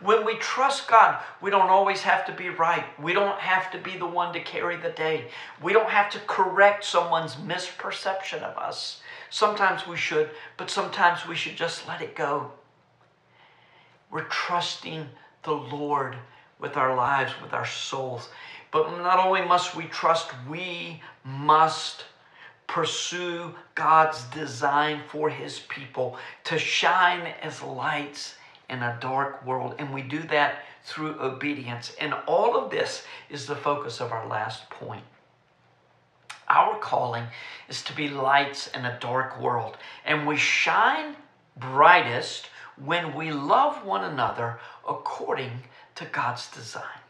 When 0.00 0.24
we 0.24 0.36
trust 0.36 0.88
God, 0.88 1.22
we 1.42 1.50
don't 1.50 1.68
always 1.68 2.00
have 2.00 2.24
to 2.24 2.32
be 2.32 2.48
right. 2.48 2.86
We 2.98 3.12
don't 3.12 3.38
have 3.38 3.70
to 3.72 3.78
be 3.78 3.98
the 3.98 4.06
one 4.06 4.32
to 4.32 4.40
carry 4.40 4.76
the 4.76 4.88
day. 4.88 5.26
We 5.62 5.74
don't 5.74 5.90
have 5.90 6.10
to 6.12 6.20
correct 6.20 6.86
someone's 6.86 7.34
misperception 7.34 8.42
of 8.42 8.56
us. 8.56 9.02
Sometimes 9.28 9.86
we 9.86 9.98
should, 9.98 10.30
but 10.56 10.70
sometimes 10.70 11.28
we 11.28 11.36
should 11.36 11.56
just 11.56 11.86
let 11.86 12.00
it 12.00 12.16
go. 12.16 12.50
We're 14.10 14.24
trusting 14.24 15.06
the 15.42 15.52
Lord 15.52 16.16
with 16.64 16.78
our 16.78 16.96
lives, 16.96 17.30
with 17.42 17.52
our 17.52 17.66
souls. 17.66 18.30
But 18.70 18.90
not 18.96 19.18
only 19.18 19.42
must 19.42 19.76
we 19.76 19.84
trust, 19.84 20.30
we 20.48 21.02
must 21.24 22.06
pursue 22.66 23.54
God's 23.74 24.24
design 24.24 25.02
for 25.08 25.28
His 25.28 25.58
people 25.58 26.16
to 26.44 26.58
shine 26.58 27.34
as 27.42 27.62
lights 27.62 28.36
in 28.70 28.82
a 28.82 28.96
dark 28.98 29.44
world. 29.44 29.74
And 29.78 29.92
we 29.92 30.00
do 30.00 30.22
that 30.28 30.64
through 30.84 31.20
obedience. 31.20 31.94
And 32.00 32.14
all 32.26 32.56
of 32.56 32.70
this 32.70 33.04
is 33.28 33.44
the 33.44 33.56
focus 33.56 34.00
of 34.00 34.10
our 34.10 34.26
last 34.26 34.70
point. 34.70 35.04
Our 36.48 36.78
calling 36.78 37.26
is 37.68 37.82
to 37.82 37.94
be 37.94 38.08
lights 38.08 38.68
in 38.68 38.86
a 38.86 38.98
dark 39.00 39.38
world. 39.38 39.76
And 40.06 40.26
we 40.26 40.38
shine 40.38 41.14
brightest 41.58 42.46
when 42.82 43.14
we 43.14 43.32
love 43.32 43.84
one 43.84 44.04
another 44.04 44.58
according 44.88 45.62
to 45.96 46.04
God's 46.06 46.50
design. 46.50 47.00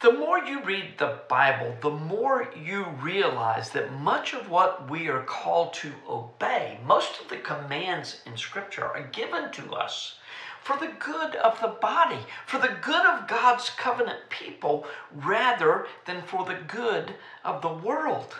The 0.00 0.12
more 0.12 0.38
you 0.38 0.62
read 0.62 0.94
the 0.96 1.18
Bible, 1.28 1.76
the 1.82 1.90
more 1.90 2.50
you 2.56 2.86
realize 3.02 3.68
that 3.70 3.92
much 3.92 4.32
of 4.32 4.48
what 4.48 4.90
we 4.90 5.08
are 5.08 5.22
called 5.22 5.74
to 5.74 5.92
obey, 6.08 6.80
most 6.86 7.20
of 7.20 7.28
the 7.28 7.36
commands 7.36 8.22
in 8.24 8.38
Scripture 8.38 8.86
are 8.86 9.08
given 9.12 9.52
to 9.52 9.74
us 9.74 10.18
for 10.62 10.78
the 10.78 10.92
good 10.98 11.36
of 11.36 11.60
the 11.60 11.68
body, 11.68 12.20
for 12.46 12.58
the 12.58 12.76
good 12.80 13.04
of 13.04 13.28
God's 13.28 13.70
covenant 13.70 14.30
people, 14.30 14.86
rather 15.14 15.86
than 16.06 16.22
for 16.22 16.44
the 16.44 16.58
good 16.66 17.14
of 17.44 17.60
the 17.60 17.72
world. 17.72 18.34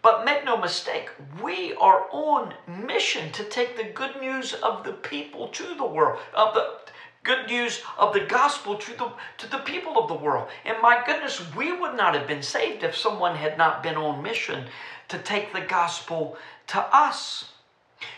But 0.00 0.24
make 0.24 0.44
no 0.44 0.56
mistake, 0.56 1.10
we 1.42 1.74
are 1.74 2.06
on 2.10 2.54
mission 2.66 3.32
to 3.32 3.44
take 3.44 3.76
the 3.76 3.84
good 3.84 4.20
news 4.20 4.54
of 4.54 4.84
the 4.84 4.92
people 4.92 5.48
to 5.48 5.74
the 5.74 5.86
world, 5.86 6.20
of 6.34 6.54
the 6.54 6.85
good 7.26 7.48
news 7.48 7.82
of 7.98 8.14
the 8.14 8.20
gospel 8.20 8.76
to 8.76 8.96
the, 8.96 9.10
to 9.38 9.50
the 9.50 9.58
people 9.58 9.98
of 9.98 10.08
the 10.08 10.14
world. 10.14 10.48
And 10.64 10.80
my 10.80 11.02
goodness, 11.04 11.42
we 11.54 11.72
would 11.72 11.96
not 11.96 12.14
have 12.14 12.28
been 12.28 12.42
saved 12.42 12.84
if 12.84 12.96
someone 12.96 13.34
had 13.34 13.58
not 13.58 13.82
been 13.82 13.96
on 13.96 14.22
mission 14.22 14.66
to 15.08 15.18
take 15.18 15.52
the 15.52 15.60
gospel 15.60 16.38
to 16.68 16.80
us. 16.96 17.52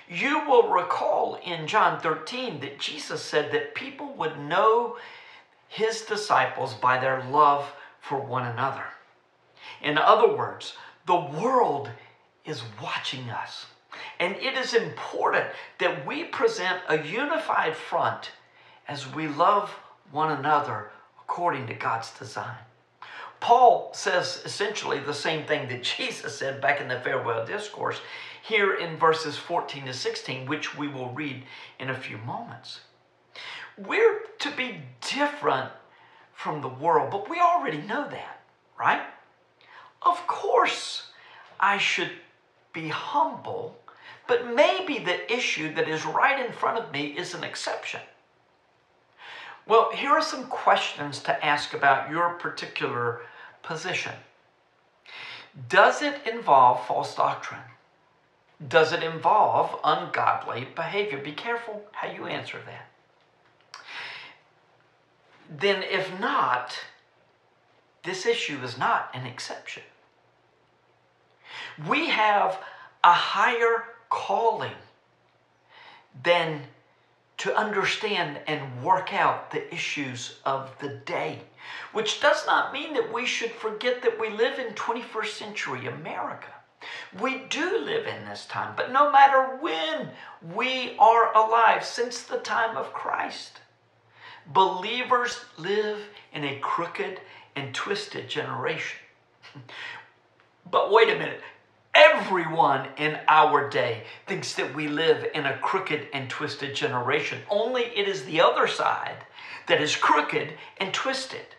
You 0.08 0.46
will 0.46 0.68
recall 0.68 1.40
in 1.44 1.66
John 1.66 2.00
13 2.00 2.60
that 2.60 2.78
Jesus 2.78 3.22
said 3.22 3.50
that 3.52 3.74
people 3.74 4.12
would 4.14 4.38
know 4.38 4.98
his 5.68 6.02
disciples 6.02 6.74
by 6.74 6.98
their 6.98 7.22
love 7.30 7.72
for 8.00 8.20
one 8.20 8.46
another. 8.46 8.84
In 9.82 9.96
other 9.98 10.34
words, 10.34 10.74
the 11.06 11.16
world 11.16 11.90
is 12.44 12.62
watching 12.82 13.30
us. 13.30 13.66
And 14.20 14.36
it 14.36 14.54
is 14.54 14.74
important 14.74 15.46
that 15.78 16.06
we 16.06 16.24
present 16.24 16.82
a 16.88 17.02
unified 17.02 17.76
front 17.76 18.32
as 18.88 19.12
we 19.14 19.28
love 19.28 19.70
one 20.10 20.32
another 20.32 20.90
according 21.20 21.66
to 21.66 21.74
God's 21.74 22.10
design. 22.18 22.56
Paul 23.40 23.90
says 23.94 24.42
essentially 24.44 24.98
the 24.98 25.14
same 25.14 25.46
thing 25.46 25.68
that 25.68 25.82
Jesus 25.96 26.36
said 26.36 26.60
back 26.60 26.80
in 26.80 26.88
the 26.88 27.00
farewell 27.00 27.46
discourse 27.46 28.00
here 28.42 28.74
in 28.74 28.96
verses 28.96 29.36
14 29.36 29.84
to 29.86 29.92
16, 29.94 30.46
which 30.46 30.76
we 30.76 30.88
will 30.88 31.10
read 31.10 31.44
in 31.78 31.90
a 31.90 31.94
few 31.94 32.16
moments. 32.18 32.80
We're 33.76 34.20
to 34.40 34.50
be 34.52 34.80
different 35.00 35.70
from 36.32 36.62
the 36.62 36.68
world, 36.68 37.10
but 37.10 37.28
we 37.28 37.40
already 37.40 37.78
know 37.78 38.08
that, 38.08 38.40
right? 38.78 39.02
Of 40.02 40.26
course, 40.26 41.10
I 41.60 41.78
should 41.78 42.12
be 42.72 42.88
humble, 42.88 43.76
but 44.26 44.54
maybe 44.54 44.98
the 44.98 45.32
issue 45.32 45.74
that 45.74 45.88
is 45.88 46.06
right 46.06 46.44
in 46.44 46.52
front 46.52 46.78
of 46.78 46.92
me 46.92 47.08
is 47.08 47.34
an 47.34 47.44
exception. 47.44 48.00
Well, 49.68 49.90
here 49.92 50.10
are 50.10 50.22
some 50.22 50.46
questions 50.46 51.20
to 51.24 51.44
ask 51.44 51.74
about 51.74 52.10
your 52.10 52.30
particular 52.30 53.20
position. 53.62 54.14
Does 55.68 56.00
it 56.00 56.26
involve 56.26 56.86
false 56.86 57.14
doctrine? 57.14 57.60
Does 58.66 58.92
it 58.94 59.02
involve 59.02 59.78
ungodly 59.84 60.68
behavior? 60.74 61.18
Be 61.18 61.32
careful 61.32 61.84
how 61.92 62.10
you 62.10 62.24
answer 62.24 62.58
that. 62.64 63.82
Then, 65.50 65.82
if 65.82 66.18
not, 66.18 66.78
this 68.04 68.24
issue 68.24 68.58
is 68.62 68.78
not 68.78 69.10
an 69.12 69.26
exception. 69.26 69.82
We 71.86 72.08
have 72.08 72.58
a 73.04 73.12
higher 73.12 73.84
calling 74.08 74.76
than 76.22 76.62
to 77.38 77.56
understand 77.56 78.40
and 78.46 78.82
work 78.82 79.14
out 79.14 79.50
the 79.50 79.72
issues 79.72 80.38
of 80.44 80.76
the 80.80 80.88
day. 80.88 81.38
Which 81.92 82.20
does 82.20 82.46
not 82.46 82.72
mean 82.72 82.94
that 82.94 83.12
we 83.12 83.26
should 83.26 83.52
forget 83.52 84.02
that 84.02 84.18
we 84.20 84.30
live 84.30 84.58
in 84.58 84.74
21st 84.74 85.38
century 85.38 85.86
America. 85.86 86.48
We 87.20 87.44
do 87.48 87.78
live 87.78 88.06
in 88.06 88.24
this 88.24 88.46
time, 88.46 88.74
but 88.76 88.92
no 88.92 89.10
matter 89.10 89.56
when 89.56 90.10
we 90.54 90.96
are 90.98 91.34
alive, 91.36 91.84
since 91.84 92.22
the 92.22 92.38
time 92.38 92.76
of 92.76 92.92
Christ, 92.92 93.60
believers 94.46 95.40
live 95.56 95.98
in 96.32 96.44
a 96.44 96.58
crooked 96.60 97.20
and 97.56 97.74
twisted 97.74 98.28
generation. 98.28 98.98
but 100.70 100.92
wait 100.92 101.08
a 101.08 101.18
minute, 101.18 101.40
Everyone 101.98 102.86
in 102.96 103.18
our 103.26 103.68
day 103.68 104.04
thinks 104.28 104.54
that 104.54 104.72
we 104.72 104.86
live 104.86 105.26
in 105.34 105.46
a 105.46 105.58
crooked 105.58 106.06
and 106.12 106.30
twisted 106.30 106.72
generation. 106.72 107.40
Only 107.50 107.82
it 107.82 108.06
is 108.06 108.24
the 108.24 108.40
other 108.40 108.68
side 108.68 109.24
that 109.66 109.82
is 109.82 109.96
crooked 109.96 110.52
and 110.76 110.94
twisted. 110.94 111.56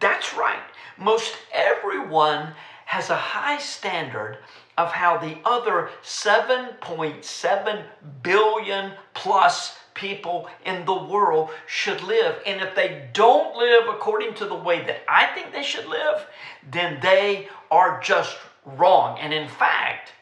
That's 0.00 0.34
right. 0.34 0.62
Most 0.96 1.36
everyone 1.52 2.54
has 2.86 3.10
a 3.10 3.16
high 3.16 3.58
standard 3.58 4.38
of 4.78 4.90
how 4.90 5.18
the 5.18 5.36
other 5.44 5.90
7.7 6.02 7.84
billion 8.22 8.92
plus 9.12 9.76
people 9.92 10.48
in 10.64 10.86
the 10.86 10.94
world 10.94 11.50
should 11.66 12.02
live. 12.02 12.40
And 12.46 12.62
if 12.62 12.74
they 12.74 13.10
don't 13.12 13.54
live 13.54 13.86
according 13.88 14.32
to 14.34 14.46
the 14.46 14.54
way 14.54 14.82
that 14.86 15.02
I 15.06 15.26
think 15.34 15.52
they 15.52 15.62
should 15.62 15.86
live, 15.86 16.26
then 16.70 17.00
they 17.02 17.48
are 17.70 18.00
just 18.00 18.38
wrong. 18.66 19.18
And 19.18 19.32
in 19.32 19.48
fact, 19.48 20.12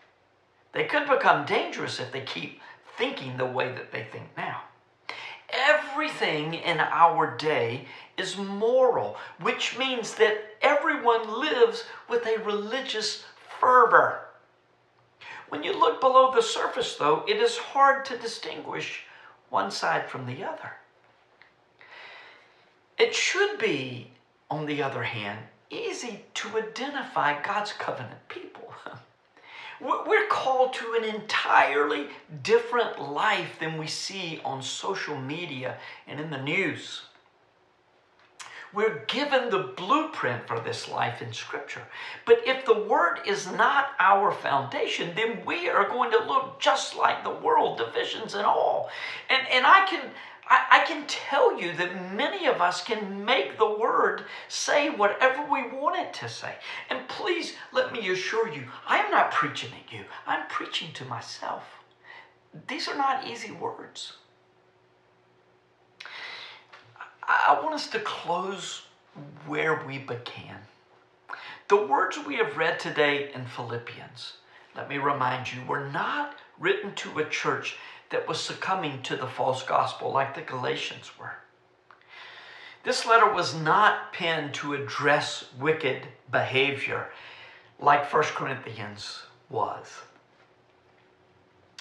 they 0.73 0.85
could 0.85 1.09
become 1.09 1.47
dangerous 1.47 1.99
if 1.99 2.13
they 2.13 2.21
keep 2.21 2.61
thinking 2.97 3.37
the 3.37 3.47
way 3.47 3.73
that 3.73 3.91
they 3.91 4.05
think 4.05 4.29
now. 4.37 4.63
Everything 5.51 6.55
in 6.55 6.81
our 6.81 7.37
day 7.37 7.87
is 8.17 8.37
moral, 8.37 9.17
which 9.41 9.79
means 9.79 10.15
that 10.15 10.57
everyone 10.63 11.41
lives 11.41 11.85
with 12.09 12.27
a 12.27 12.43
religious 12.45 13.25
fervor. 13.61 14.21
When 15.49 15.63
you 15.63 15.79
look 15.79 16.01
below 16.01 16.33
the 16.33 16.43
surface, 16.43 16.97
though, 16.97 17.25
it 17.29 17.37
is 17.37 17.57
hard 17.57 18.05
to 18.07 18.19
distinguish 18.19 19.05
one 19.51 19.71
side 19.71 20.09
from 20.09 20.27
the 20.27 20.43
other. 20.43 20.73
It 22.99 23.15
should 23.15 23.59
be, 23.59 24.11
on 24.51 24.67
the 24.67 24.83
other 24.83 25.03
hand, 25.03 25.39
easy 25.75 26.25
to 26.35 26.59
identify 26.59 27.43
God's 27.43 27.73
covenant 27.73 28.29
people. 28.29 28.73
We're 29.81 30.29
called 30.29 30.73
to 30.75 30.95
an 30.99 31.05
entirely 31.05 32.09
different 32.43 33.01
life 33.01 33.59
than 33.59 33.77
we 33.77 33.87
see 33.87 34.41
on 34.45 34.63
social 34.63 35.21
media 35.21 35.79
and 36.07 36.21
in 36.21 36.31
the 36.31 36.41
news. 36.41 37.03
We're 38.75 39.05
given 39.07 39.51
the 39.51 39.73
blueprint 39.77 40.49
for 40.49 40.59
this 40.59 40.89
life 40.89 41.23
in 41.23 41.33
Scripture. 41.33 41.83
But 42.25 42.43
if 42.45 42.65
the 42.65 42.81
Word 42.81 43.21
is 43.25 43.47
not 43.47 43.91
our 44.01 44.33
foundation, 44.33 45.13
then 45.15 45.45
we 45.47 45.69
are 45.69 45.89
going 45.89 46.11
to 46.11 46.25
look 46.25 46.61
just 46.61 46.97
like 46.97 47.23
the 47.23 47.31
world, 47.31 47.79
divisions 47.79 48.35
and 48.35 48.45
all. 48.45 48.91
And, 49.31 49.47
and 49.49 49.65
I 49.65 49.87
can 49.87 50.11
I, 50.49 50.83
I 50.83 50.87
can 50.87 51.07
tell 51.07 51.61
you 51.61 51.73
that 51.77 52.15
many 52.15 52.47
of 52.47 52.61
us 52.61 52.83
can 52.83 53.25
make 53.25 53.59
the 53.59 53.79
word 53.79 54.25
say 54.49 54.91
whatever 54.91 55.43
we 55.43 55.63
want 55.69 55.97
it 55.97 56.13
to 56.15 56.29
say. 56.29 56.55
And 56.91 57.09
please 57.09 57.55
let 57.73 57.93
me 57.93 58.11
assure 58.11 58.53
you, 58.53 58.65
I 58.87 58.99
am 58.99 59.11
not 59.11 59.33
preaching 59.33 59.71
at 59.73 59.93
you, 59.93 60.05
I'm 60.27 60.47
preaching 60.49 60.93
to 60.95 61.05
myself. 61.05 61.65
These 62.69 62.89
are 62.89 62.97
not 62.97 63.27
easy 63.27 63.51
words. 63.51 64.15
I 67.27 67.59
want 67.63 67.75
us 67.75 67.89
to 67.89 68.01
close 68.01 68.83
where 69.47 69.83
we 69.87 69.99
began. 69.99 70.59
The 71.69 71.87
words 71.87 72.19
we 72.27 72.37
have 72.37 72.59
read 72.59 72.79
today 72.79 73.33
in 73.35 73.47
Philippians, 73.47 74.35
let 74.77 74.89
me 74.89 74.99
remind 74.99 75.53
you, 75.53 75.65
were 75.67 75.89
not 75.89 76.37
written 76.59 76.95
to 76.97 77.19
a 77.19 77.25
church 77.25 77.77
that 78.11 78.29
was 78.29 78.41
succumbing 78.41 79.03
to 79.03 79.17
the 79.17 79.27
false 79.27 79.63
gospel 79.63 80.13
like 80.13 80.35
the 80.35 80.43
Galatians 80.43 81.11
were. 81.19 81.35
This 82.85 83.07
letter 83.07 83.33
was 83.33 83.55
not 83.55 84.13
penned 84.13 84.53
to 84.55 84.75
address 84.75 85.47
wicked 85.59 86.07
behavior 86.31 87.09
like 87.81 88.13
1 88.13 88.23
Corinthians 88.25 89.23
was. 89.49 90.03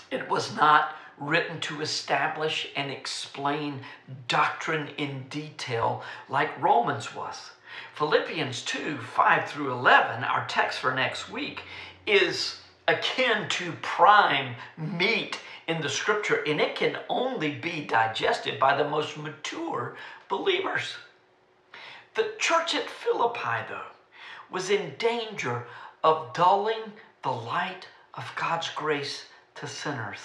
It 0.09 0.29
was 0.29 0.55
not 0.55 0.95
written 1.17 1.59
to 1.61 1.81
establish 1.81 2.69
and 2.75 2.91
explain 2.91 3.81
doctrine 4.27 4.89
in 4.97 5.25
detail 5.29 6.03
like 6.29 6.61
Romans 6.61 7.13
was. 7.13 7.51
Philippians 7.95 8.61
2 8.63 8.97
5 8.97 9.49
through 9.49 9.71
11, 9.71 10.23
our 10.23 10.45
text 10.47 10.79
for 10.79 10.93
next 10.93 11.29
week, 11.29 11.63
is 12.05 12.59
akin 12.87 13.47
to 13.49 13.71
prime 13.81 14.55
meat 14.77 15.39
in 15.67 15.81
the 15.81 15.89
scripture, 15.89 16.43
and 16.45 16.59
it 16.59 16.75
can 16.75 16.97
only 17.09 17.51
be 17.51 17.85
digested 17.85 18.59
by 18.59 18.75
the 18.75 18.87
most 18.87 19.17
mature 19.17 19.95
believers. 20.29 20.95
The 22.15 22.33
church 22.37 22.75
at 22.75 22.89
Philippi, 22.89 23.65
though, 23.69 23.91
was 24.51 24.69
in 24.69 24.95
danger 24.97 25.65
of 26.03 26.33
dulling 26.33 26.93
the 27.23 27.31
light 27.31 27.87
of 28.13 28.31
God's 28.35 28.69
grace 28.69 29.25
to 29.55 29.67
sinners. 29.67 30.19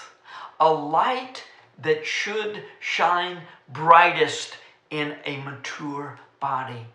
A 0.60 0.70
light 0.70 1.44
that 1.78 2.04
should 2.04 2.64
shine 2.80 3.42
brightest 3.68 4.56
in 4.90 5.16
a 5.24 5.38
mature 5.38 6.18
body 6.40 6.86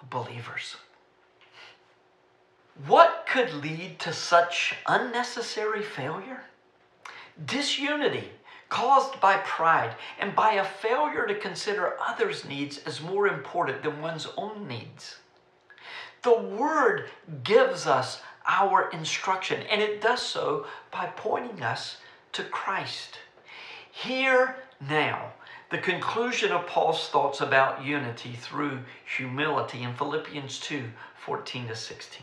of 0.00 0.08
believers. 0.08 0.76
What 2.86 3.26
could 3.28 3.52
lead 3.52 3.98
to 4.00 4.12
such 4.12 4.74
unnecessary 4.86 5.82
failure? 5.82 6.44
Disunity 7.44 8.30
caused 8.68 9.20
by 9.20 9.38
pride 9.38 9.96
and 10.18 10.34
by 10.34 10.52
a 10.52 10.64
failure 10.64 11.26
to 11.26 11.34
consider 11.34 11.96
others' 12.00 12.44
needs 12.44 12.78
as 12.78 13.00
more 13.00 13.26
important 13.28 13.82
than 13.82 14.00
one's 14.00 14.28
own 14.36 14.66
needs. 14.66 15.18
The 16.22 16.38
Word 16.38 17.08
gives 17.42 17.86
us 17.86 18.22
our 18.46 18.90
instruction, 18.90 19.62
and 19.62 19.80
it 19.80 20.00
does 20.00 20.22
so 20.22 20.66
by 20.90 21.06
pointing 21.16 21.62
us 21.62 21.96
to 22.32 22.44
Christ. 22.44 23.18
Here 23.90 24.56
now, 24.80 25.32
the 25.70 25.78
conclusion 25.78 26.52
of 26.52 26.66
Paul's 26.66 27.08
thoughts 27.08 27.40
about 27.40 27.84
unity 27.84 28.32
through 28.32 28.80
humility 29.16 29.82
in 29.82 29.94
Philippians 29.94 30.58
2 30.60 30.90
14 31.16 31.68
to 31.68 31.76
16. 31.76 32.22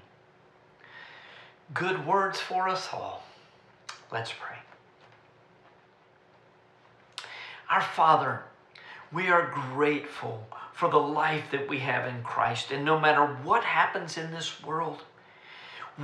good 1.73 2.05
words 2.05 2.39
for 2.39 2.67
us 2.67 2.89
all. 2.93 3.23
Let's 4.11 4.31
pray. 4.31 4.57
Our 7.69 7.81
Father, 7.81 8.43
we 9.13 9.29
are 9.29 9.53
grateful 9.73 10.47
for 10.73 10.89
the 10.89 10.97
life 10.97 11.45
that 11.51 11.69
we 11.69 11.79
have 11.79 12.05
in 12.07 12.21
Christ. 12.23 12.71
And 12.71 12.83
no 12.83 12.99
matter 12.99 13.25
what 13.43 13.63
happens 13.63 14.17
in 14.17 14.31
this 14.31 14.63
world, 14.63 15.03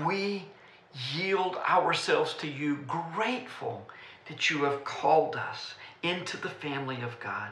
we 0.06 0.46
yield 1.14 1.58
ourselves 1.58 2.34
to 2.36 2.48
you, 2.48 2.78
grateful 2.88 3.88
that 4.28 4.50
you 4.50 4.64
have 4.64 4.84
called 4.84 5.36
us 5.36 5.74
into 6.04 6.38
the 6.38 6.50
family 6.50 7.02
of 7.02 7.20
God. 7.20 7.52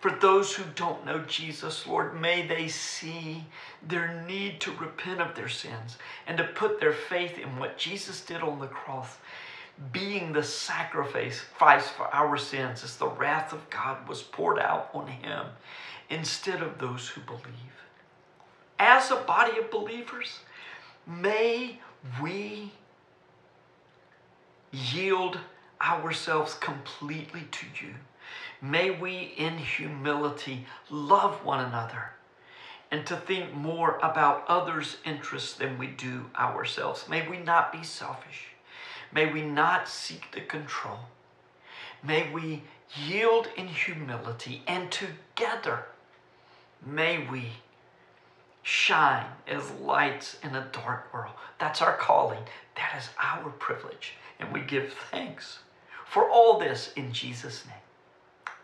For 0.00 0.10
those 0.10 0.54
who 0.54 0.64
don't 0.76 1.04
know 1.04 1.18
Jesus, 1.20 1.86
Lord, 1.86 2.18
may 2.18 2.46
they 2.46 2.68
see 2.68 3.44
their 3.86 4.24
need 4.26 4.58
to 4.62 4.72
repent 4.72 5.20
of 5.20 5.34
their 5.34 5.50
sins 5.50 5.98
and 6.26 6.38
to 6.38 6.44
put 6.44 6.80
their 6.80 6.94
faith 6.94 7.38
in 7.38 7.58
what 7.58 7.76
Jesus 7.76 8.22
did 8.22 8.40
on 8.40 8.60
the 8.60 8.66
cross, 8.66 9.18
being 9.92 10.32
the 10.32 10.42
sacrifice 10.42 11.42
for 11.90 12.14
our 12.14 12.38
sins 12.38 12.82
as 12.82 12.96
the 12.96 13.08
wrath 13.08 13.52
of 13.52 13.68
God 13.68 14.08
was 14.08 14.22
poured 14.22 14.58
out 14.58 14.88
on 14.94 15.06
him 15.06 15.46
instead 16.08 16.62
of 16.62 16.78
those 16.78 17.08
who 17.08 17.20
believe. 17.20 17.44
As 18.78 19.10
a 19.10 19.16
body 19.16 19.58
of 19.58 19.70
believers, 19.70 20.38
may 21.06 21.78
we 22.22 22.72
yield 24.72 25.38
ourselves 25.82 26.54
completely 26.54 27.46
to 27.50 27.66
you 27.82 27.94
May 28.60 28.90
we, 28.90 29.34
in 29.36 29.58
humility, 29.58 30.66
love 30.90 31.44
one 31.44 31.64
another 31.64 32.12
and 32.90 33.06
to 33.06 33.16
think 33.16 33.54
more 33.54 33.98
about 33.98 34.44
others' 34.48 34.96
interests 35.04 35.54
than 35.54 35.78
we 35.78 35.86
do 35.86 36.26
ourselves. 36.36 37.08
May 37.08 37.26
we 37.28 37.38
not 37.38 37.72
be 37.72 37.84
selfish. 37.84 38.48
May 39.12 39.32
we 39.32 39.42
not 39.42 39.88
seek 39.88 40.30
to 40.32 40.40
control. 40.40 40.98
May 42.02 42.30
we 42.32 42.62
yield 42.96 43.48
in 43.56 43.68
humility 43.68 44.62
and 44.66 44.90
together 44.90 45.84
may 46.84 47.26
we 47.28 47.50
shine 48.62 49.26
as 49.46 49.70
lights 49.72 50.36
in 50.42 50.54
a 50.54 50.68
dark 50.72 51.12
world. 51.12 51.34
That's 51.58 51.82
our 51.82 51.96
calling. 51.96 52.42
That 52.76 52.94
is 52.98 53.08
our 53.22 53.50
privilege. 53.50 54.14
And 54.38 54.52
we 54.52 54.60
give 54.60 54.92
thanks 55.10 55.60
for 56.06 56.28
all 56.28 56.58
this 56.58 56.92
in 56.96 57.12
Jesus' 57.12 57.64
name. 57.66 57.76